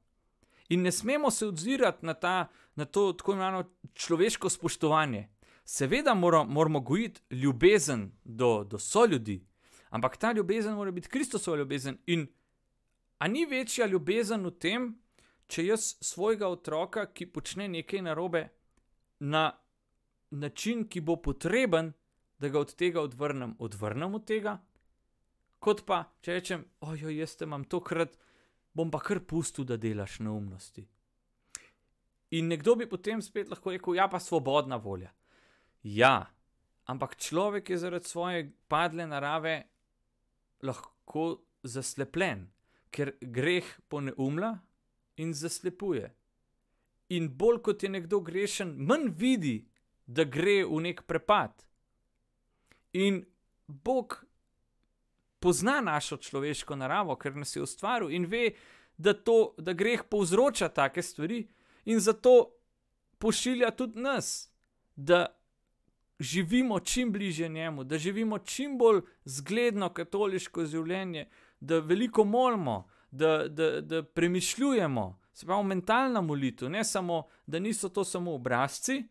In 0.69 0.87
ne 0.87 0.93
smemo 0.93 1.31
se 1.31 1.47
odzirati 1.47 2.07
na, 2.07 2.15
ta, 2.15 2.49
na 2.75 2.85
to 2.85 3.13
tako 3.13 3.33
imenovano 3.33 3.65
človeško 3.95 4.51
spoštovanje. 4.51 5.27
Seveda 5.65 6.15
moramo, 6.15 6.53
moramo 6.53 6.81
gojiti 6.81 7.35
ljubezen 7.35 8.13
do, 8.25 8.65
do 8.65 8.79
soljudi, 8.79 9.41
ampak 9.95 10.17
ta 10.17 10.33
ljubezen 10.33 10.75
mora 10.75 10.91
biti 10.91 11.09
Kristusova 11.09 11.57
ljubezen. 11.57 11.99
In 12.07 12.27
a 13.19 13.29
ni 13.29 13.47
večja 13.47 13.87
ljubezen 13.87 14.47
v 14.47 14.51
tem, 14.59 14.89
če 15.47 15.67
jaz 15.67 15.95
svojega 16.03 16.49
otroka, 16.51 17.07
ki 17.07 17.31
počne 17.31 17.69
nekaj 17.69 18.03
narobe, 18.03 18.49
na 19.21 19.53
način, 20.31 20.89
ki 20.89 21.01
bo 21.01 21.17
potreben, 21.23 21.93
da 22.39 22.51
ga 22.51 22.59
od 22.61 22.75
tega 22.75 23.01
odvrnem, 23.01 23.55
odvrnem 23.59 24.15
od 24.19 24.25
tega, 24.27 24.57
kot 25.63 25.85
pa 25.87 26.01
če 26.21 26.41
rečem, 26.41 26.65
ojoj, 26.81 27.15
jaz 27.15 27.37
te 27.39 27.47
imam 27.47 27.65
tokrat, 27.65 28.17
bom 28.75 28.91
pa 28.91 28.99
kar 28.99 29.21
pustil, 29.23 29.65
da 29.65 29.79
delaš 29.79 30.19
neumnosti. 30.27 30.83
In 32.35 32.51
nekdo 32.51 32.75
bi 32.75 32.89
potem 32.91 33.23
spet 33.23 33.53
lahko 33.53 33.71
rekel, 33.71 33.95
ja, 33.95 34.09
pa 34.11 34.19
svobodna 34.19 34.77
volja. 34.83 35.13
Ja, 35.87 36.27
ampak 36.91 37.15
človek 37.17 37.71
je 37.71 37.79
zaradi 37.79 38.11
svoje 38.11 38.51
padle 38.69 39.07
narave 39.07 39.55
lahko 40.65 41.45
zaslepljen, 41.63 42.49
ker 42.91 43.15
greh 43.21 43.67
poneumlja 43.89 44.57
in 45.21 45.35
zaslepuje. 45.35 46.11
In 47.15 47.29
bolj 47.37 47.61
kot 47.63 47.83
je 47.83 47.91
nekdo 47.93 48.21
grešen, 48.25 48.75
manj 48.79 49.11
vidi, 49.19 49.57
da 50.07 50.25
gre 50.25 50.63
v 50.65 50.81
nek 50.89 51.05
prepad. 51.09 51.65
In 52.93 53.25
Bog 53.67 54.25
pozna 55.41 55.81
našo 55.81 56.17
človeško 56.17 56.77
naravo, 56.77 57.17
ker 57.17 57.37
nas 57.37 57.57
je 57.57 57.63
ustvaril 57.63 58.13
in 58.13 58.27
ve, 58.31 58.55
da, 58.97 59.13
to, 59.13 59.55
da 59.59 59.73
greh 59.73 60.05
povzroča 60.09 60.69
take 60.69 61.03
stvari, 61.03 61.43
in 61.85 62.01
zato 62.01 62.55
pošilja 63.19 63.71
tudi 63.77 64.01
nas, 64.01 64.49
da 64.97 65.27
živimo 66.19 66.81
čim 66.81 67.13
bliže 67.13 67.49
njemu, 67.49 67.85
da 67.85 67.99
živimo 67.99 68.39
čim 68.39 68.79
bolj 68.79 69.01
zgledno 69.25 69.89
katoliško 69.93 70.65
življenje, 70.65 71.29
da 71.61 71.79
veliko 71.79 72.25
molimo, 72.25 72.85
da, 73.11 73.49
da, 73.49 73.81
da 73.81 74.03
premišljujemo, 74.03 75.21
se 75.33 75.47
pravi, 75.47 75.65
mentalna 75.65 76.21
molitev, 76.21 76.71
ne 76.71 76.85
samo, 76.85 77.27
da 77.47 77.59
niso 77.59 77.89
to 77.89 78.05
samo 78.05 78.35
obrazci, 78.35 79.03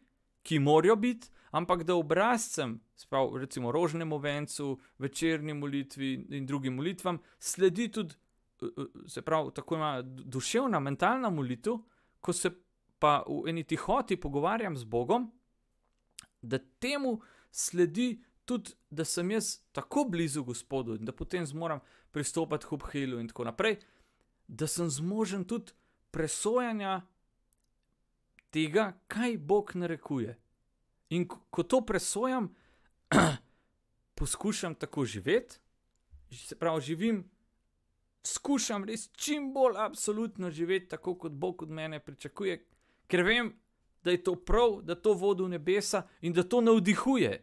ki 0.44 0.60
morajo 0.60 0.96
biti, 0.96 1.30
ampak 1.52 1.84
da 1.84 1.96
obrazcem, 1.96 2.80
sprav, 2.96 3.38
recimo 3.38 3.72
rožnemu 3.72 4.18
vencu, 4.18 4.80
večerni 4.98 5.54
molitvi 5.54 6.14
in 6.30 6.46
drugim 6.46 6.76
molitvam, 6.76 7.20
sledi 7.40 7.88
tudi, 7.92 8.16
eh, 8.62 8.66
eh, 8.66 9.08
se 9.08 9.22
pravi, 9.22 9.52
tako 9.56 9.76
ima 9.76 10.02
duševna, 10.02 10.80
mentalna 10.80 11.30
molitev, 11.30 11.80
ko 12.20 12.34
se 12.34 12.52
pa 13.00 13.24
v 13.28 13.50
eni 13.50 13.64
tihoti 13.64 14.16
pogovarjam 14.16 14.78
z 14.78 14.84
Bogom, 14.84 15.32
da 16.44 16.60
temu 16.60 17.22
sledi 17.52 18.24
tudi, 18.46 18.72
da 18.90 19.06
sem 19.06 19.32
jaz 19.32 19.60
tako 19.72 20.06
blizu 20.10 20.44
Gospodu 20.44 20.96
in 20.96 21.06
da 21.06 21.12
potem 21.12 21.46
zmorem 21.46 21.80
pristopiti 22.12 22.66
k 22.66 22.70
Hubhilu 22.70 23.20
in 23.20 23.28
tako 23.28 23.44
naprej, 23.44 23.80
da 24.48 24.68
sem 24.68 24.90
zmožen 24.90 25.46
tudi 25.46 25.72
presojanja 26.12 27.02
tega, 28.52 28.94
kaj 29.08 29.38
Bog 29.38 29.72
narekuje. 29.76 30.38
In 31.10 31.28
ko 31.28 31.64
to 31.64 31.82
presojam, 31.86 32.52
poskušam 34.20 34.76
tako 34.76 35.06
živeti, 35.06 35.58
se 36.32 36.56
pravi, 36.60 36.82
živim, 36.82 37.24
skušam 38.24 38.86
res 38.86 39.10
čim 39.12 39.54
bolj 39.54 39.78
absolutno 39.78 40.52
živeti 40.52 40.88
tako, 40.90 41.16
kot 41.18 41.32
Bog 41.32 41.62
od 41.62 41.70
mene 41.70 42.00
pričakuje, 42.00 42.66
ker 43.08 43.24
vem, 43.24 43.54
da 44.04 44.12
je 44.12 44.24
to 44.24 44.36
prav, 44.36 44.82
da 44.82 44.96
to 44.96 45.14
vodi 45.14 45.44
v 45.44 45.50
nebesa 45.50 46.08
in 46.22 46.34
da 46.34 46.44
to 46.44 46.62
navdihuje. 46.62 47.34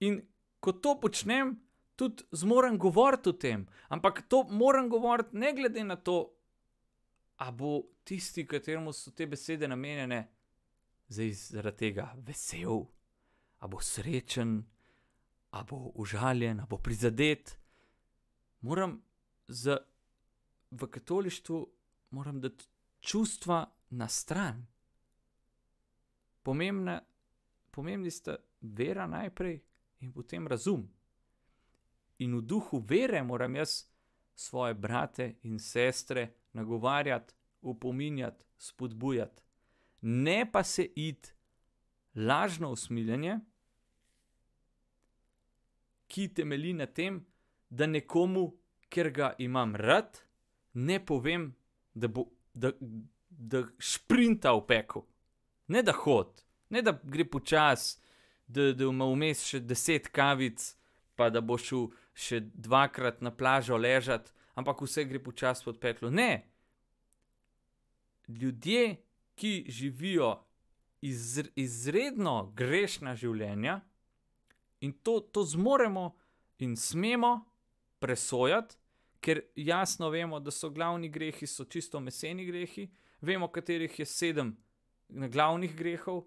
In 0.00 0.20
ko 0.60 0.72
to 0.72 1.00
počnem, 1.00 1.56
tudi 1.96 2.24
zmorem 2.32 2.78
govoriti 2.78 3.28
o 3.28 3.32
tem, 3.32 3.66
ampak 3.88 4.22
to 4.28 4.44
moram 4.50 4.88
govoriti 4.88 5.36
ne 5.36 5.52
glede 5.52 5.84
na 5.84 5.96
to, 5.96 6.32
a 7.36 7.50
bo 7.50 7.82
tisti, 8.04 8.46
kateremu 8.46 8.92
so 8.92 9.10
te 9.10 9.26
besede 9.26 9.68
namenjene, 9.68 10.28
zdaj 11.08 11.32
zaradi 11.32 11.76
tega 11.76 12.12
vesel, 12.16 12.86
a 13.58 13.68
bo 13.68 13.80
srečen, 13.80 14.62
a 15.50 15.62
bo 15.64 15.92
užaljen, 15.94 16.60
a 16.60 16.66
bo 16.66 16.78
prizadet. 16.78 17.58
Moram 18.60 19.02
za, 19.48 19.78
v 20.70 20.86
katolištvu 20.86 21.66
moram 22.10 22.40
dati 22.40 22.64
čustva 23.00 23.66
na 23.90 24.08
stran. 24.08 24.66
Pomembna, 26.46 27.00
pomembni 27.74 28.10
sta 28.10 28.36
vera 28.60 29.06
najprej 29.10 29.56
in 30.06 30.12
potem 30.14 30.46
razum. 30.46 30.84
In 32.22 32.36
v 32.38 32.42
duhu 32.46 32.78
vere 32.86 33.22
moram 33.26 33.56
jaz 33.58 33.88
svoje 34.34 34.74
brate 34.74 35.34
in 35.42 35.58
sestre 35.58 36.28
nagovarjati, 36.52 37.34
upominjati, 37.60 38.44
spodbujati, 38.58 39.42
ne 40.00 40.52
pa 40.52 40.62
se 40.62 40.86
id 40.94 41.32
lažno 42.14 42.70
usmiljenje, 42.70 43.40
ki 46.06 46.28
temelji 46.34 46.72
na 46.72 46.86
tem, 46.86 47.24
da 47.70 47.86
nekomu, 47.86 48.52
ker 48.88 49.10
ga 49.10 49.34
imam 49.38 49.74
rad, 49.76 50.22
ne 50.74 51.00
povem, 51.04 51.50
da 51.94 52.08
bo 52.08 52.28
da, 52.54 52.70
da 53.28 53.66
sprinta 53.82 54.54
v 54.54 54.62
peku, 54.66 55.02
ne 55.68 55.82
da 55.82 55.92
hod, 55.92 56.42
ne 56.70 56.82
da 56.82 56.94
gre 57.02 57.24
počasi, 57.24 57.98
da, 58.46 58.72
da 58.72 58.84
ima 58.84 59.06
vmes 59.10 59.44
še 59.46 59.60
deset 59.60 60.08
kavic, 60.14 60.62
pa 61.16 61.30
da 61.30 61.40
bo 61.40 61.58
šel 61.58 61.88
še 62.16 62.40
dvakrat 62.54 63.22
na 63.24 63.32
plažo 63.34 63.76
ležati, 63.76 64.32
ampak 64.56 64.80
vse 64.84 65.04
gre 65.04 65.20
počasi 65.20 65.66
pod 65.66 65.80
peklo. 65.80 66.10
Ne. 66.10 66.46
Ljudje, 68.28 68.96
ki 69.36 69.66
živijo 69.68 70.30
izr, 71.04 71.50
izredno 71.60 72.52
grešna 72.56 73.12
življenja 73.18 73.80
in 74.80 74.94
to, 75.04 75.20
to 75.20 75.44
zmoremo 75.44 76.14
in 76.64 76.76
smemo 76.76 77.34
presojati, 78.00 78.78
ker 79.20 79.42
jasno 79.56 80.08
vemo, 80.10 80.40
da 80.40 80.52
so 80.54 80.70
glavni 80.70 81.08
grehi 81.12 81.46
so 81.46 81.64
čisto 81.64 82.00
meseni 82.00 82.46
grehi, 82.46 82.86
vemo, 83.20 83.48
katerih 83.52 83.98
je 83.98 84.06
sedem 84.06 84.54
glavnih 85.08 85.76
grehov. 85.76 86.24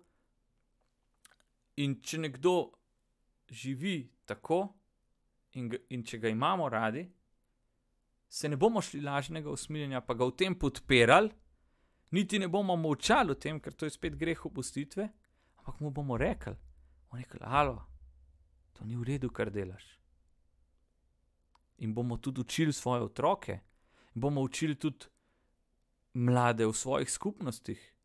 In 1.80 2.00
če 2.04 2.20
nekdo 2.26 2.56
živi 3.50 4.02
tako, 4.28 4.62
in, 5.56 5.70
in 5.89 6.04
če 6.04 6.20
ga 6.20 6.30
imamo 6.30 6.68
radi, 6.70 7.06
se 8.30 8.50
ne 8.50 8.58
bomo 8.60 8.82
šli 8.82 9.02
lažnega 9.02 9.50
usmiljenja, 9.50 10.02
pa 10.06 10.13
ga 10.13 10.28
v 10.28 10.36
tem 10.38 10.58
podpirali, 10.60 11.32
niti 12.12 12.39
ne 12.39 12.50
bomo 12.52 12.76
molčali 12.76 13.32
o 13.34 13.39
tem, 13.39 13.62
ker 13.63 13.74
to 13.74 13.88
je 13.88 13.96
spet 13.96 14.18
greh 14.20 14.46
opustitve, 14.46 15.08
ampak 15.62 15.80
mu 15.80 15.89
bomo 15.92 16.18
rekli: 16.18 16.56
Alo, 17.42 17.80
to 18.74 18.86
ni 18.86 18.96
v 18.96 19.08
redu, 19.13 19.32
kar 19.34 19.50
delaš 19.50 20.00
in 21.80 21.94
bomo 21.94 22.18
tudi 22.18 22.42
učili 22.42 22.74
svoje 22.74 23.02
otroke, 23.02 23.60
in 24.15 24.22
bomo 24.22 24.42
učili 24.42 24.76
tudi 24.76 25.06
mlade 26.13 26.65
v 26.65 26.74
svojih 26.74 27.12
skupnostih, 27.12 27.96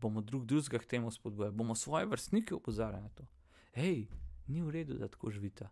bomo 0.00 0.20
drug 0.20 0.46
drugega 0.46 0.78
k 0.78 0.86
temu 0.96 1.10
spodbujali, 1.10 1.54
bomo 1.56 1.74
svoje 1.74 2.06
vrstnike 2.06 2.54
opozarjali 2.54 3.02
na 3.02 3.08
to. 3.08 3.26
Hej, 3.72 4.08
ni 4.48 4.62
v 4.62 4.70
redu, 4.70 4.98
da 4.98 5.08
tako 5.08 5.30
živita. 5.30 5.68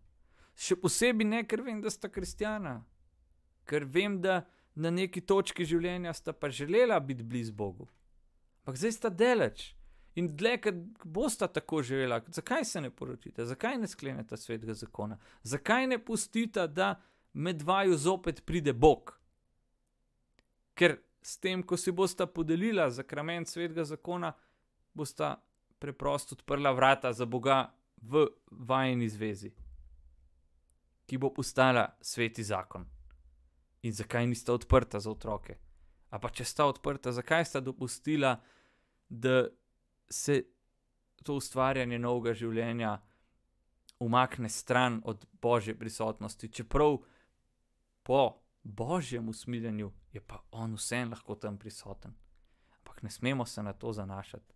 Še 0.59 0.77
posebej 0.77 1.27
ne, 1.27 1.43
ker 1.47 1.62
vem, 1.62 1.81
da 1.83 1.91
sta 1.91 2.11
kristjana, 2.11 2.83
ker 3.69 3.87
vem, 3.87 4.21
da 4.21 4.43
na 4.75 4.91
neki 4.95 5.21
točki 5.21 5.67
življenja 5.67 6.12
sta 6.14 6.33
pa 6.33 6.51
želela 6.51 7.01
biti 7.01 7.27
blizu 7.27 7.55
Bogu. 7.55 7.88
Ampak 8.62 8.79
zdaj 8.79 8.93
sta 8.95 9.11
deleč 9.11 9.73
In 10.19 10.33
dlje, 10.37 10.57
ker 10.62 10.75
bosta 11.05 11.47
tako 11.47 11.83
živela, 11.83 12.21
zakaj 12.35 12.64
se 12.64 12.81
ne 12.81 12.91
poročite, 12.91 13.45
zakaj 13.47 13.77
ne 13.79 13.87
sklenete 13.87 14.37
svetega 14.37 14.75
zakona, 14.75 15.19
zakaj 15.43 15.87
ne 15.87 15.99
pustite, 16.05 16.67
da 16.67 16.97
med 17.33 17.62
vaju 17.62 17.97
zopet 17.97 18.43
pride 18.47 18.73
Bog. 18.73 19.12
Ker 20.75 20.97
s 21.29 21.37
tem, 21.37 21.62
ko 21.62 21.77
si 21.77 21.93
bosta 21.93 22.27
podelila 22.27 22.88
zakrament 22.91 23.49
svetega 23.49 23.85
zakona, 23.85 24.33
bosta 24.97 25.35
preprosto 25.79 26.35
odprla 26.35 26.73
vrata 26.73 27.12
za 27.12 27.27
Boga 27.27 27.69
v 28.01 28.25
vajni 28.51 29.09
zvezi, 29.09 29.51
ki 31.07 31.19
bo 31.19 31.29
postala 31.35 31.85
sveti 32.01 32.45
zakon. 32.45 32.87
In 33.83 33.93
zakaj 33.93 34.27
nista 34.27 34.57
odprta 34.57 35.01
za 35.01 35.11
otroke? 35.11 35.59
A 36.11 36.19
pa 36.19 36.31
če 36.33 36.49
sta 36.49 36.64
odprta, 36.67 37.12
zakaj 37.12 37.45
sta 37.45 37.61
dopustila, 37.61 38.38
da 39.09 39.45
se 40.09 40.43
to 41.23 41.37
ustvarjanje 41.37 41.99
novega 41.99 42.33
življenja 42.35 42.97
umakne 44.01 44.49
stran 44.49 45.03
od 45.05 45.27
božje 45.43 45.77
prisotnosti, 45.77 46.49
čeprav 46.49 47.03
po 48.03 48.23
božjem 48.62 49.29
usmiljenju 49.29 49.93
je 50.12 50.21
pa 50.21 50.42
on 50.51 50.75
vseeno 50.75 51.11
lahko 51.11 51.35
tam 51.35 51.59
prisoten. 51.59 52.14
Ampak 52.77 53.03
ne 53.03 53.11
smemo 53.11 53.47
se 53.47 53.62
na 53.62 53.73
to 53.73 53.92
zanašati, 53.92 54.55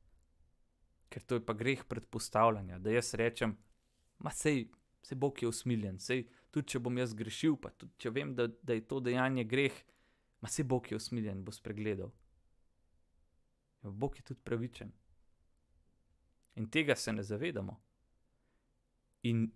ker 1.08 1.22
to 1.22 1.34
je 1.34 1.46
pa 1.46 1.52
greh 1.52 1.84
predpostavljanja, 1.84 2.78
da 2.78 2.90
jaz 2.90 3.14
rečem, 3.14 3.56
ma 4.18 4.30
sej, 4.30 4.68
sej 5.02 5.18
Bog 5.18 5.42
je 5.42 5.48
usmiljen, 5.48 5.98
sej 6.00 6.24
tudi 6.50 6.72
če 6.72 6.80
bom 6.80 6.98
jaz 6.98 7.14
grešil, 7.14 7.56
pa 7.60 7.70
tudi 7.70 7.92
če 7.98 8.10
vem, 8.10 8.34
da, 8.34 8.48
da 8.62 8.76
je 8.76 8.86
to 8.88 9.00
dejanje 9.00 9.44
greh, 9.44 9.76
ma 10.40 10.48
sej 10.48 10.64
Bog 10.68 10.90
je 10.90 10.96
usmiljen, 10.96 11.44
bo 11.44 11.52
spregledal. 11.52 12.12
Ja, 13.82 13.90
Bog 13.90 14.16
je 14.16 14.22
tudi 14.22 14.40
pravičen. 14.40 14.92
In 16.54 16.68
tega 16.70 16.96
se 16.96 17.12
ne 17.12 17.22
zavedamo. 17.22 17.80
In 19.22 19.46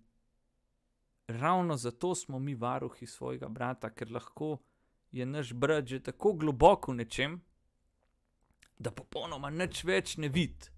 ravno 1.27 1.77
zato 1.77 2.15
smo 2.15 2.39
mi 2.39 2.55
varuhi 2.55 3.05
svojega 3.05 3.49
brata, 3.49 3.89
ker 3.89 4.11
lahko 4.11 4.57
je 5.11 5.25
naš 5.25 5.53
brat 5.53 5.87
že 5.87 5.99
tako 5.99 6.33
globoko 6.33 6.91
v 6.91 6.95
nečem, 6.95 7.41
da 8.79 8.91
popolnoma 8.91 9.49
nič 9.49 9.83
več 9.83 10.17
ne 10.17 10.29
vidi, 10.29 10.69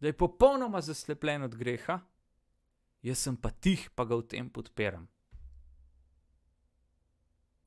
da 0.00 0.10
je 0.10 0.18
popolnoma 0.18 0.80
zaslepljen 0.82 1.42
od 1.42 1.54
greha, 1.54 2.00
jaz 3.02 3.18
sem 3.18 3.36
pa 3.36 3.50
tih, 3.50 3.90
pa 3.94 4.04
ga 4.04 4.18
v 4.18 4.26
tem 4.26 4.50
podpiram. 4.50 5.06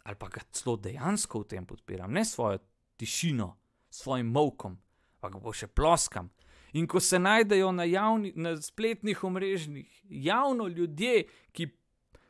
Ali 0.06 0.20
pa 0.20 0.28
ga 0.30 0.44
celo 0.52 0.76
dejansko 0.78 1.46
v 1.46 1.48
tem 1.56 1.66
podpiram, 1.66 2.12
ne 2.12 2.26
svojo 2.26 2.60
tišino, 3.00 3.56
svojim 3.90 4.28
mokom, 4.28 4.76
pa 5.20 5.32
ga 5.32 5.40
bo 5.40 5.54
še 5.56 5.68
ploskam. 5.68 6.30
In 6.76 6.88
ko 6.92 7.00
se 7.00 7.20
najdejo 7.20 7.72
na, 7.72 7.86
javni, 7.88 8.34
na 8.36 8.58
spletnih 8.60 9.24
omrežjih 9.24 10.02
javno 10.04 10.68
ljudje, 10.68 11.24
ki, 11.56 11.70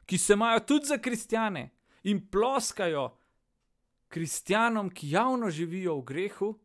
ki 0.06 0.18
se 0.22 0.38
imajo 0.38 0.62
tudi 0.70 0.94
za 0.94 1.00
kristjane 1.02 1.75
in 2.06 2.22
ploskajo 2.32 3.10
kristjanom, 4.08 4.90
ki 4.90 5.10
javno 5.12 5.50
živijo 5.50 5.98
v 6.00 6.06
grehu, 6.06 6.60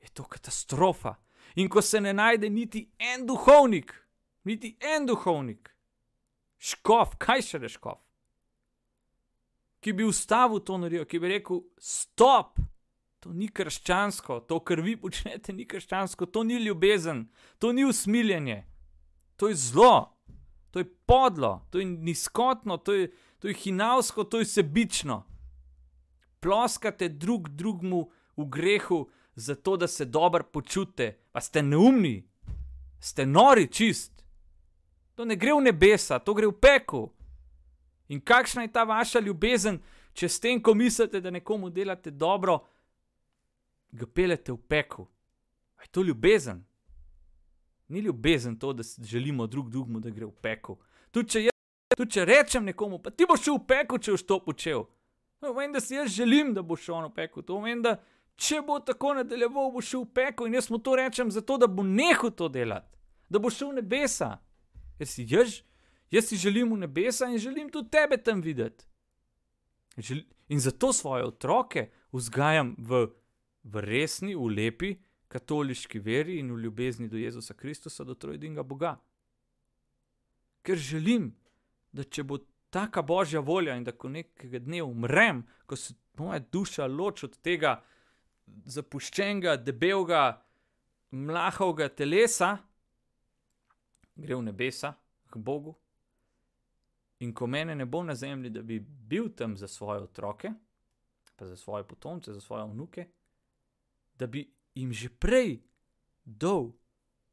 je 0.00 0.08
to 0.08 0.24
katastrofa. 0.24 1.14
In 1.54 1.68
ko 1.68 1.82
se 1.82 2.00
ne 2.00 2.12
najde 2.12 2.50
niti 2.50 2.88
en 2.98 3.26
duhovnik, 3.26 3.92
niti 4.44 4.76
en 4.80 5.06
duhovnik, 5.06 5.70
škof, 6.58 7.16
kaj 7.18 7.42
še 7.42 7.60
reš 7.62 7.78
škof, 7.78 8.00
ki 9.80 9.92
bi 9.92 10.06
ustavil 10.06 10.60
to 10.60 10.78
norijo, 10.78 11.04
ki 11.04 11.20
bi 11.22 11.32
rekel: 11.36 11.62
Stop! 11.78 12.58
To 13.20 13.32
ni 13.34 13.48
krščansko, 13.50 14.44
to, 14.46 14.60
kar 14.62 14.78
vi 14.80 14.94
počnete, 14.96 15.52
ni 15.52 15.64
krščansko, 15.66 16.28
to 16.30 16.44
ni 16.46 16.60
ljubezen, 16.62 17.24
to 17.58 17.72
ni 17.74 17.82
usmiljenje, 17.84 18.60
to 19.36 19.48
je 19.50 19.56
zlo, 19.58 20.14
to 20.70 20.78
je 20.78 20.86
podlo, 21.06 21.66
to 21.70 21.82
je 21.82 21.86
nizkotno, 21.86 22.76
to 22.78 22.94
je, 22.94 23.08
to 23.38 23.48
je 23.48 23.54
hinavsko, 23.54 24.24
to 24.24 24.38
je 24.38 24.44
sebično. 24.44 25.24
Ploskate 26.40 27.08
drug 27.08 27.48
drugemu 27.48 28.10
v 28.36 28.44
grehu, 28.44 29.08
zato 29.34 29.76
da 29.76 29.86
se 29.86 30.04
dobro 30.04 30.44
počutite, 30.44 31.18
pa 31.32 31.40
ste 31.40 31.62
neumni, 31.62 32.28
ste 33.00 33.26
nori 33.26 33.66
čist. 33.72 34.24
To 35.14 35.24
ne 35.24 35.36
gre 35.36 35.52
v 35.52 35.60
nebesa, 35.60 36.18
to 36.18 36.34
gre 36.34 36.46
v 36.46 36.54
peku. 36.60 37.08
In 38.08 38.20
kakšna 38.20 38.62
je 38.62 38.72
ta 38.72 38.84
vaša 38.84 39.20
ljubezen, 39.20 39.80
če 40.14 40.28
s 40.28 40.40
tem, 40.40 40.62
ko 40.62 40.74
mislite, 40.74 41.20
da 41.20 41.30
nekomu 41.30 41.70
delate 41.70 42.10
dobro, 42.10 42.60
ga 43.92 44.06
pelete 44.06 44.52
v 44.52 44.58
pekel. 44.68 45.06
Je 45.82 45.90
to 45.90 46.02
ljubezen? 46.02 46.64
Ni 47.88 48.00
ljubezen 48.00 48.56
to, 48.58 48.72
da 48.72 48.82
želimo 49.02 49.46
drug 49.46 49.70
drugemu, 49.70 50.00
da 50.00 50.10
gre 50.10 50.26
v 50.26 50.34
pekel. 50.42 50.76
Tudi 51.10 51.30
če, 51.30 51.44
tud 51.96 52.10
če 52.12 52.24
rečem 52.28 52.64
nekomu, 52.68 52.98
pa 53.02 53.10
ti 53.10 53.26
boš 53.28 53.46
šel 53.46 53.58
v 53.58 53.66
pekel, 53.70 53.98
če 53.98 54.14
boš 54.16 54.24
to 54.28 54.38
počel. 54.44 54.86
No, 55.40 55.52
vem, 55.54 55.72
da 55.72 55.80
si 55.80 55.94
jaz 55.94 56.10
želim, 56.12 56.52
da 56.54 56.62
boš 56.62 56.88
šel 56.88 57.06
v 57.06 57.12
pekel. 57.16 57.46
To 57.46 57.60
vem, 57.64 57.82
da 57.84 57.96
če 58.36 58.60
bo 58.66 58.80
tako 58.82 59.14
nadaljeval, 59.20 59.70
boš 59.76 59.92
šel 59.94 60.04
v 60.04 60.12
pekel 60.20 60.48
in 60.48 60.58
jaz 60.58 60.70
mu 60.72 60.80
to 60.82 60.96
rečem 60.98 61.30
zato, 61.34 61.58
da 61.60 61.70
bo 61.70 61.86
nehal 61.86 62.34
to 62.34 62.50
delati, 62.52 62.98
da 63.30 63.40
bo 63.40 63.52
šel 63.52 63.72
v 63.72 63.82
nebesa. 63.82 64.34
Ker 64.98 65.06
si 65.06 65.24
jaz, 65.30 65.60
jaz 66.10 66.28
si 66.28 66.40
želim 66.40 66.74
v 66.74 66.82
nebesa 66.84 67.30
in 67.30 67.38
želim 67.38 67.70
tudi 67.70 67.90
tebe 67.94 68.18
tam 68.18 68.42
videti. 68.42 68.84
In 70.48 70.60
zato 70.62 70.92
svoje 70.94 71.24
otroke 71.26 71.88
vzgajam 72.14 72.76
v 72.78 73.08
v 73.68 73.82
resni, 73.84 74.34
v 74.34 74.48
lepi 74.48 74.96
katoliški 75.28 76.00
veri 76.00 76.38
in 76.40 76.52
v 76.52 76.62
ljubezni 76.64 77.08
do 77.08 77.18
Jezusa 77.18 77.54
Kristusa, 77.54 78.04
do 78.04 78.14
trojdinga 78.14 78.62
Boga. 78.62 78.96
Ker 80.62 80.76
želim, 80.76 81.34
da 81.98 82.04
če 82.06 82.22
bo 82.22 82.38
taka 82.70 83.02
božja 83.02 83.40
volja 83.42 83.74
in 83.76 83.84
da 83.84 83.92
ko 83.92 84.10
nekega 84.12 84.60
dne 84.62 84.82
umrem, 84.86 85.42
ko 85.66 85.76
se 85.76 85.96
moja 86.18 86.38
duša 86.38 86.86
loči 86.86 87.26
od 87.26 87.38
tega 87.42 87.78
zapuščenega, 88.70 89.56
debelega, 89.64 90.22
mlahovega 91.10 91.88
telesa, 91.88 92.54
gre 94.18 94.38
v 94.38 94.46
nebesa, 94.50 94.94
k 95.28 95.42
Bogu. 95.42 95.74
In 97.24 97.34
ko 97.34 97.48
mene 97.50 97.74
ne 97.74 97.86
bo 97.86 98.02
na 98.06 98.14
zemlji, 98.14 98.50
da 98.54 98.62
bi 98.62 98.78
bil 98.80 99.32
tam 99.36 99.56
za 99.56 99.68
svoje 99.68 100.06
otroke, 100.06 100.52
pa 101.36 101.46
za 101.46 101.56
svoje 101.56 101.84
potomce, 101.84 102.32
za 102.32 102.40
svoje 102.40 102.64
vnuke, 102.70 103.06
da 104.18 104.26
bi 104.26 104.44
jim 104.74 104.92
že 104.92 105.08
prej 105.08 105.58
dal 106.24 106.70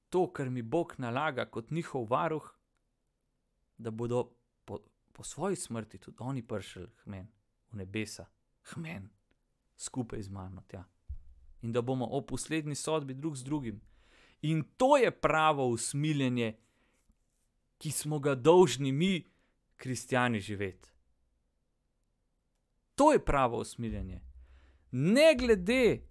to, 0.10 0.28
kar 0.34 0.49
mi 0.49 0.62
Bog 0.62 0.95
nalaga 0.97 1.45
kot 1.45 1.71
njihov 1.71 2.08
varuh, 2.10 2.49
da 3.78 3.91
bodo 3.91 4.35
po, 5.15 5.23
svoji 5.23 5.56
smrti 5.56 5.97
tudi 5.97 6.17
oni 6.19 6.41
prišli 6.47 6.88
k 6.95 7.06
meni 7.06 7.32
v 7.71 7.78
nebesa, 7.78 8.25
k 8.62 8.78
meni, 8.78 9.10
skupaj 9.78 10.21
z 10.21 10.30
mano 10.30 10.63
tja. 10.67 10.84
In 11.62 11.71
da 11.71 11.82
bomo 11.82 12.06
o 12.06 12.21
poslednji 12.21 12.75
sodbi 12.75 13.13
drug 13.13 13.36
z 13.36 13.43
drugim. 13.43 13.82
In 14.41 14.63
to 14.78 14.97
je 14.97 15.12
pravo 15.12 15.67
usmiljenje, 15.67 16.58
ki 17.78 17.91
smo 17.91 18.19
ga 18.19 18.36
dolžni 18.36 18.91
mi, 18.91 19.23
kristijani, 19.78 20.39
živeti. 20.39 20.89
To 22.95 23.12
je 23.12 23.25
pravo 23.25 23.58
usmiljenje. 23.58 24.21
Ne 24.91 25.36
glede 25.39 26.08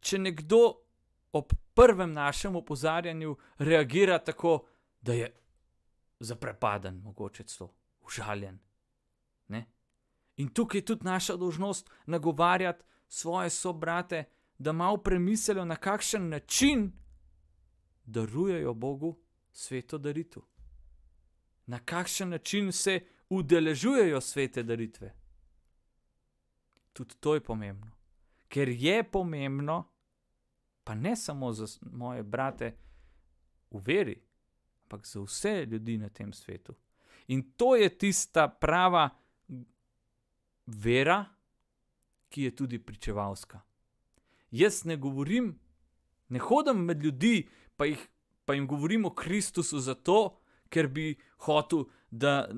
če 0.00 0.18
nekdo 0.18 0.74
ob 1.32 1.52
prvem 1.74 2.12
našem 2.12 2.56
opozarjanju 2.56 3.36
reagira 3.58 4.18
tako, 4.18 4.66
da 5.00 5.12
je 5.12 5.30
zaprepaden, 6.20 7.00
mogoče 7.02 7.44
celo 7.44 7.81
užaljen. 8.06 8.58
Ne? 9.48 9.66
In 10.36 10.48
tukaj 10.48 10.78
je 10.78 10.84
tudi 10.84 11.04
naša 11.04 11.36
dolžnost 11.36 11.90
nagovarjati 12.06 12.84
svoje 13.08 13.50
sobrate, 13.50 14.24
da 14.58 14.72
malo 14.72 14.96
premislijo, 14.96 15.64
na 15.64 15.76
kakšen 15.76 16.28
način 16.28 16.92
darujejo 18.04 18.74
Bogu 18.74 19.18
sveto 19.52 19.98
daritev. 19.98 20.42
Na 21.66 21.78
kakšen 21.78 22.28
način 22.28 22.72
se 22.72 23.00
udeležujejo 23.28 24.20
svete 24.20 24.62
daritve. 24.62 25.14
Tudi 26.92 27.14
to 27.20 27.34
je 27.34 27.40
pomembno. 27.40 27.90
Ker 28.48 28.68
je 28.68 29.02
pomembno, 29.10 29.92
pa 30.84 30.94
ne 30.94 31.16
samo 31.16 31.52
za 31.52 31.66
moje 31.80 32.22
brate 32.22 32.76
v 33.70 33.80
veri, 33.86 34.22
ampak 34.82 35.06
za 35.06 35.20
vse 35.20 35.66
ljudi 35.70 35.98
na 35.98 36.08
tem 36.08 36.32
svetu. 36.32 36.74
In 37.28 37.42
to 37.56 37.74
je 37.76 37.88
tista 37.98 38.48
prava 38.48 39.08
vera, 40.66 41.24
ki 42.28 42.42
je 42.42 42.56
tudi 42.56 42.78
pričevalska. 42.78 43.60
Jaz 44.50 44.84
ne 44.84 44.96
govorim, 44.96 45.58
ne 46.28 46.38
hodim 46.38 46.84
med 46.84 47.02
ljudi, 47.04 47.48
pa, 47.76 47.86
jih, 47.86 48.00
pa 48.44 48.54
jim 48.54 48.66
govorim 48.66 49.04
o 49.04 49.14
Kristusu 49.14 49.80
zato, 49.80 50.38
ker 50.72 50.88
bi 50.88 51.12
hotel, 51.44 51.84
da 52.10 52.48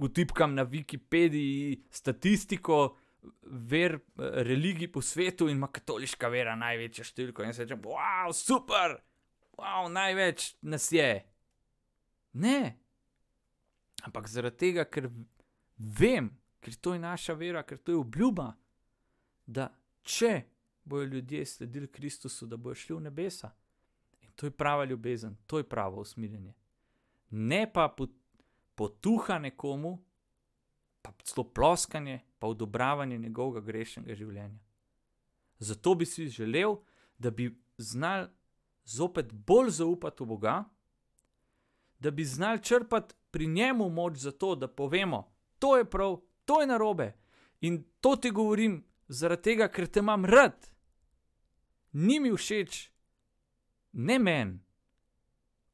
utipkam 0.00 0.54
na 0.54 0.64
Wikipediji 0.64 1.82
statistiko, 1.90 2.96
ver, 3.42 3.98
religij 4.18 4.92
po 4.92 5.02
svetu 5.02 5.48
in 5.48 5.56
ima 5.56 5.68
katoliška 5.68 6.28
vera 6.32 6.56
največjo 6.56 7.04
številko. 7.04 7.44
In 7.44 7.52
se 7.54 7.66
reče, 7.66 7.76
wow, 7.84 8.32
super, 8.36 8.96
wow, 9.58 9.88
največ 9.92 10.54
nas 10.62 10.88
je. 10.92 11.10
Ne. 12.32 12.81
Ampak 14.02 14.28
zaradi 14.28 14.56
tega, 14.56 14.84
ker 14.84 15.08
vem, 15.78 16.30
ker 16.60 16.74
to 16.74 16.94
je 16.94 17.02
naša 17.02 17.36
vera, 17.38 17.62
ker 17.62 17.78
to 17.78 17.92
je 17.92 17.98
obljuba, 17.98 18.52
da 19.46 19.68
če 20.02 20.42
bodo 20.84 21.04
ljudje 21.04 21.46
sledili 21.46 21.88
Kristusu, 21.88 22.46
da 22.46 22.56
bodo 22.56 22.74
šli 22.74 22.96
v 22.96 23.00
nebesa. 23.00 23.52
In 24.20 24.30
to 24.36 24.46
je 24.46 24.50
prava 24.50 24.84
ljubezen, 24.84 25.36
to 25.46 25.58
je 25.58 25.68
pravo 25.68 26.00
usmiljenje. 26.00 26.54
Ne 27.30 27.64
pa 27.72 27.88
potuha 28.74 29.38
nekomu, 29.38 29.98
pa 31.02 31.12
celo 31.22 31.44
ploskanje, 31.44 32.20
pa 32.38 32.46
odobravanje 32.46 33.18
njegovega 33.18 33.66
grešnega 33.66 34.14
življenja. 34.14 34.58
Zato 35.58 35.94
bi 35.94 36.06
si 36.06 36.28
želel, 36.28 36.76
da 37.18 37.30
bi 37.30 37.52
znal 37.78 38.26
zopet 38.84 39.32
bolj 39.32 39.70
zaupati 39.70 40.22
v 40.22 40.26
Boga, 40.26 40.64
da 41.98 42.10
bi 42.10 42.24
znal 42.24 42.58
črpati 42.58 43.14
pri 43.32 43.46
njemu 43.46 43.88
moč 43.88 44.18
za 44.22 44.30
to, 44.30 44.54
da 44.54 44.68
povemo, 44.68 45.24
to 45.58 45.76
je 45.76 45.84
prav, 45.84 46.20
to 46.44 46.60
je 46.60 46.66
narobe. 46.66 47.12
In 47.60 47.84
to 48.00 48.16
ti 48.16 48.30
govorim 48.30 48.84
zaradi 49.08 49.42
tega, 49.42 49.68
ker 49.68 49.86
te 49.86 50.00
imam 50.00 50.24
rad. 50.24 50.68
Ni 51.92 52.20
mi 52.20 52.32
všeč, 52.36 52.90
ne 53.92 54.18
meni 54.18 54.60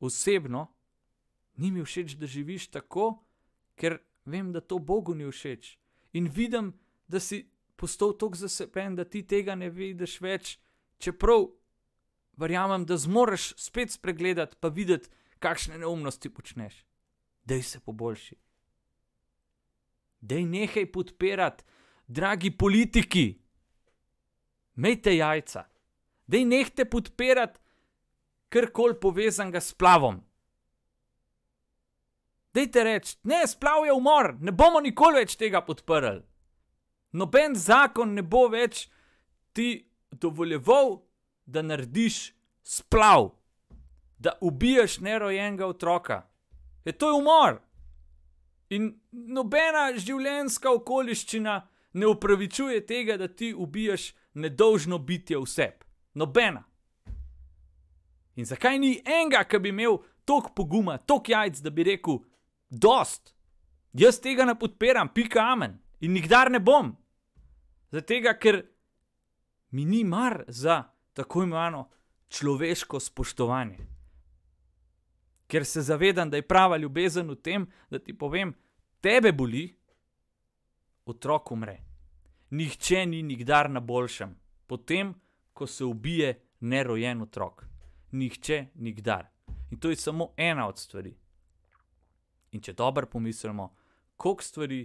osebno, 0.00 0.66
ni 1.56 1.70
mi 1.70 1.82
všeč, 1.84 2.14
da 2.18 2.26
živiš 2.26 2.68
tako, 2.70 3.24
ker 3.74 3.98
vem, 4.24 4.52
da 4.52 4.61
to 4.61 4.78
Bogu 4.78 5.14
ni 5.14 5.26
všeč. 5.26 5.78
In 6.12 6.30
vidim, 6.30 6.72
da 7.09 7.20
si 7.20 7.48
postal 7.76 8.14
tako 8.18 8.36
zaslepljen, 8.36 8.96
da 8.96 9.04
ti 9.04 9.22
tega 9.26 9.54
ne 9.54 9.70
vidiš 9.70 10.20
več, 10.20 10.59
čeprav 10.98 11.48
verjamem, 12.38 12.86
da 12.86 12.96
zmoriš 12.96 13.52
spet 13.59 13.90
spregledati, 13.90 14.56
pa 14.61 14.68
videti, 14.68 15.11
kakšne 15.38 15.78
neumnosti 15.78 16.30
počneš. 16.30 16.84
Dej 17.49 17.62
se 17.62 17.80
poboljši. 17.80 18.36
Dej 20.20 20.44
nehaj 20.44 20.86
podpirati, 20.92 21.64
dragi 22.07 22.51
politiki, 22.51 23.38
mejte 24.74 25.16
jajca. 25.16 25.64
Dej 26.26 26.44
nehajte 26.44 26.84
podpirati 26.84 27.61
karkoli 28.49 29.01
povezanega 29.01 29.61
s 29.61 29.72
plavom. 29.72 30.20
Dejte 32.55 32.84
reči, 32.84 33.16
ne, 33.22 33.46
splav 33.46 33.86
je 33.86 33.92
umor, 33.92 34.34
ne 34.40 34.53
bomo 34.53 34.80
nikoli 34.80 35.22
več 35.22 35.36
tega 35.38 35.61
podprli. 35.64 36.22
Noben 37.12 37.55
zakon 37.57 38.16
ne 38.16 38.22
bo 38.22 38.49
več 38.53 38.88
ti 39.57 39.88
dovoljeval, 40.11 40.99
da 41.49 41.62
narediš 41.62 42.34
splav, 42.62 43.30
da 44.18 44.34
ubiješ 44.44 44.99
nerojenega 45.01 45.66
otroka. 45.66 46.26
Je 46.89 46.93
to 46.93 47.09
je 47.11 47.14
umor. 47.20 47.59
In 48.72 48.86
nobena 49.12 49.91
življenjska 49.93 50.70
okoliščina 50.72 51.57
ne 52.01 52.07
upravičuje 52.09 52.80
tega, 52.89 53.18
da 53.20 53.28
ti 53.28 53.51
ubiješ 53.53 54.14
nedolžno 54.41 54.97
bitje 54.99 55.36
vse. 55.43 55.66
Nobena. 56.16 56.62
In 58.41 58.49
zakaj 58.49 58.78
ni 58.80 58.95
enega, 59.05 59.43
ki 59.45 59.61
bi 59.61 59.68
imel 59.74 59.99
toliko 60.24 60.55
poguma, 60.57 60.97
toliko 60.97 61.34
jajc, 61.34 61.61
da 61.61 61.74
bi 61.76 61.84
rekel: 61.91 62.22
Dost, 62.70 63.34
jaz 63.93 64.22
tega 64.24 64.49
ne 64.49 64.57
podpiram, 64.57 65.12
pika 65.12 65.45
amen 65.45 65.76
in 66.01 66.16
nikdar 66.16 66.49
ne 66.49 66.61
bom. 66.61 66.95
Zato, 67.93 68.22
ker 68.41 68.62
mi 69.76 69.84
ni 69.84 70.05
mar 70.09 70.41
za 70.49 70.80
tako 71.12 71.45
imenovano 71.45 71.84
človeško 72.32 73.01
spoštovanje. 73.01 73.97
Ker 75.49 75.64
se 75.64 75.82
zavedam, 75.82 76.30
da 76.30 76.36
je 76.36 76.46
prava 76.49 76.76
ljubezen 76.76 77.30
v 77.30 77.36
tem, 77.40 77.66
da 77.90 77.99
ti 77.99 78.12
povem, 78.12 78.53
tebe 79.01 79.32
boli, 79.32 79.64
otrok 81.09 81.53
umre. 81.53 81.78
Nihče 82.51 83.07
ni 83.07 83.22
nikdar 83.22 83.70
na 83.70 83.80
boljšem, 83.80 84.34
potem, 84.66 85.14
ko 85.53 85.66
se 85.66 85.84
ubije 85.84 86.34
nerojen 86.61 87.22
otrok. 87.22 87.64
Nihče 88.12 88.66
nikdar. 88.74 89.28
In 89.70 89.80
to 89.80 89.90
je 89.90 89.96
samo 89.96 90.32
ena 90.36 90.68
od 90.68 90.78
stvari. 90.78 91.14
In 92.53 92.61
če 92.61 92.72
dobro 92.72 93.07
pomislimo, 93.07 93.74
koliko 94.16 94.42
stvari, 94.42 94.80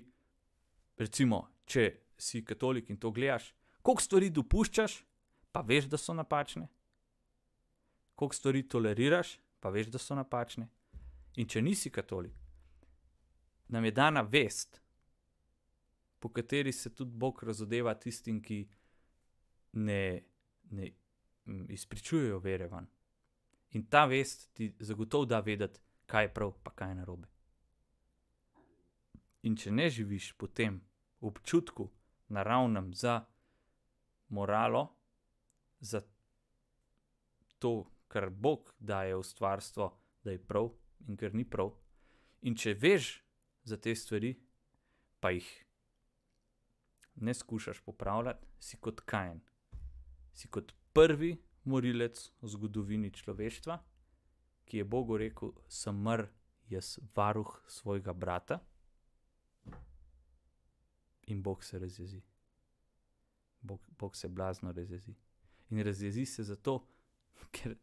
recimo, 0.97 1.47
če 1.65 1.89
si 2.17 2.43
katolik 2.45 2.89
in 2.89 2.97
to 2.99 3.11
gledaš, 3.11 3.53
koliko 3.81 4.03
stvari 4.03 4.29
dopuščaš, 4.29 4.97
pa 5.51 5.61
veš, 5.61 5.87
da 5.91 5.97
so 5.97 6.13
napačne, 6.13 6.67
koliko 8.15 8.35
stvari 8.35 8.67
toleriraš, 8.67 9.37
pa 9.63 9.69
veš, 9.69 9.87
da 9.87 9.97
so 9.97 10.15
napačne. 10.15 10.67
In 11.39 11.47
če 11.47 11.61
nisi 11.63 11.87
katolik, 11.89 12.33
nam 13.71 13.85
je 13.87 13.91
dana 13.95 14.21
vest, 14.27 14.81
po 16.19 16.29
kateri 16.29 16.71
se 16.75 16.91
tudi 16.95 17.15
Bog 17.15 17.39
razodeva 17.47 17.93
tistim, 17.95 18.41
ki 18.43 18.57
ne, 19.79 20.01
ne 20.75 20.89
izpričujejo 21.71 22.41
vere 22.43 22.67
van. 22.67 22.89
In 23.79 23.87
ta 23.87 24.03
vest 24.05 24.49
ti 24.53 24.67
zagotovo 24.79 25.25
da 25.25 25.39
vedeti, 25.39 25.79
kaj 26.11 26.27
je 26.27 26.33
prav, 26.33 26.51
pa 26.63 26.75
kaj 26.75 26.91
je 26.91 26.99
narobe. 26.99 27.31
In 29.47 29.55
če 29.55 29.71
ne 29.71 29.87
živiš 29.89 30.33
po 30.37 30.51
tem 30.51 30.81
občutku, 31.23 31.87
naravnem 32.35 32.91
za 32.93 33.21
moralo, 34.27 34.89
za 35.79 36.03
to, 37.59 37.92
kar 38.13 38.29
Bog 38.29 38.69
daje 38.79 39.15
v 39.17 39.25
stvarstvo, 39.25 39.89
da 40.23 40.31
je 40.31 40.41
prav 40.41 40.69
in 41.07 41.17
kar 41.17 41.33
ni 41.33 41.45
prav, 41.49 41.73
in 42.45 42.55
če 42.55 42.75
veš 42.77 43.15
za 43.65 43.77
te 43.81 43.95
stvari, 43.95 44.35
pa 45.19 45.31
jih 45.33 45.47
ne 47.15 47.33
skušaš 47.33 47.81
popravljati, 47.85 48.45
si 48.59 48.77
kot 48.77 49.01
kajen, 49.09 49.41
si 50.33 50.47
kot 50.47 50.73
prvi 50.93 51.35
morilec 51.65 52.19
v 52.41 52.51
zgodovini 52.53 53.11
človeštva, 53.13 53.79
ki 54.65 54.77
je 54.77 54.85
Bogu 54.85 55.17
rekel: 55.17 55.53
Sem 55.67 55.95
mr, 55.95 56.27
jaz 56.69 56.97
varuh 57.15 57.49
svojega 57.67 58.13
brata 58.13 58.59
in 61.27 61.43
Bog 61.43 61.63
se 61.63 61.79
razjezi. 61.79 62.21
Bog, 63.61 63.81
Bog 63.99 64.15
se 64.15 64.27
blazno 64.27 64.71
razjezi. 64.71 65.15
In 65.69 65.83
razjezi 65.83 66.25
se 66.25 66.43
zato, 66.43 66.87
ker, 67.55 67.77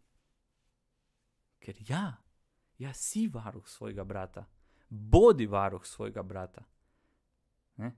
ker 1.60 1.76
ja, 1.88 2.16
ja, 2.78 2.94
si 2.94 3.28
varuh 3.28 3.68
svojega 3.68 4.04
brata, 4.04 4.46
bodi 4.88 5.46
varuh 5.46 5.86
svojega 5.86 6.22
brata. 6.22 6.64
Ne? 7.76 7.92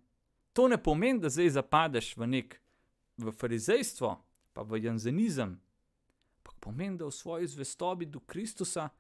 To 0.53 0.69
ne 0.69 0.83
pomeni, 0.83 1.21
da 1.21 1.31
zdaj 1.31 1.51
zapadeš 1.51 2.17
v 2.17 2.27
nek 2.27 2.59
v 3.17 3.33
farizejstvo, 3.33 4.11
pa 4.53 4.63
v 4.63 4.83
janzenizem, 4.83 5.55
ampak 6.39 6.55
pomeni, 6.61 6.99
da 6.99 7.07
v 7.07 7.15
svoji 7.15 7.47
zvestobi 7.47 8.07
do 8.07 8.21
Kristusa, 8.21 8.91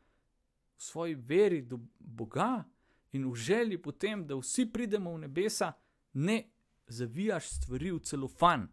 v 0.76 0.82
svoji 0.82 1.14
veri 1.14 1.62
do 1.62 1.80
Boga 1.98 2.64
in 3.12 3.26
v 3.28 3.34
želji 3.36 3.82
potem, 3.82 4.26
da 4.26 4.36
vsi 4.36 4.66
pridemo 4.72 5.12
v 5.14 5.26
nebesa, 5.26 5.72
ne 6.12 6.44
zavijaš 6.86 7.48
stvari 7.48 7.92
v 7.92 8.00
celofan, 8.00 8.68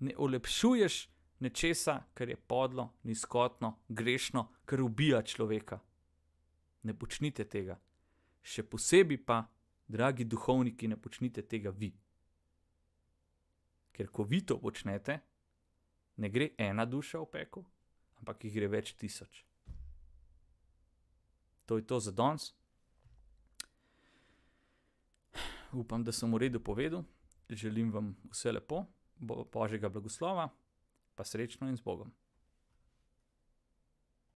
ne 0.00 0.12
olepšuješ 0.16 1.15
nečesa, 1.40 2.00
kar 2.14 2.28
je 2.28 2.36
podlo, 2.36 2.92
nizkotno, 3.02 3.76
grešno, 3.88 4.48
kar 4.64 4.80
ubija 4.82 5.22
človeka. 5.22 5.80
Ne 6.82 6.94
počnite 6.94 7.44
tega. 7.44 7.78
Še 8.42 8.62
posebej 8.62 9.22
pa, 9.26 9.42
dragi 9.88 10.24
duhovniki, 10.24 10.88
ne 10.88 10.96
počnite 10.96 11.42
tega 11.42 11.70
vi. 11.70 11.90
Ker 13.92 14.10
ko 14.12 14.26
vi 14.28 14.42
to 14.46 14.58
počnete, 14.60 15.18
ne 16.16 16.30
gre 16.30 16.52
ena 16.58 16.84
duša 16.86 17.20
v 17.24 17.30
pekel, 17.32 17.64
ampak 18.20 18.44
jih 18.44 18.54
gre 18.54 18.70
več 18.70 18.94
tisoč. 18.94 19.42
To 21.66 21.80
je 21.80 21.86
to 21.86 21.98
za 22.00 22.12
danes 22.14 22.52
upam, 25.78 26.04
da 26.04 26.12
sem 26.12 26.32
v 26.32 26.38
redu 26.38 26.60
povedal. 26.60 27.04
Želim 27.48 27.92
vam 27.92 28.16
vse 28.30 28.52
lepo, 28.52 28.84
božjega 29.52 29.88
blagoslova, 29.88 30.48
pa 31.16 31.24
srečno 31.24 31.68
in 31.68 31.76
z 31.76 31.80
Bogom. 31.80 32.12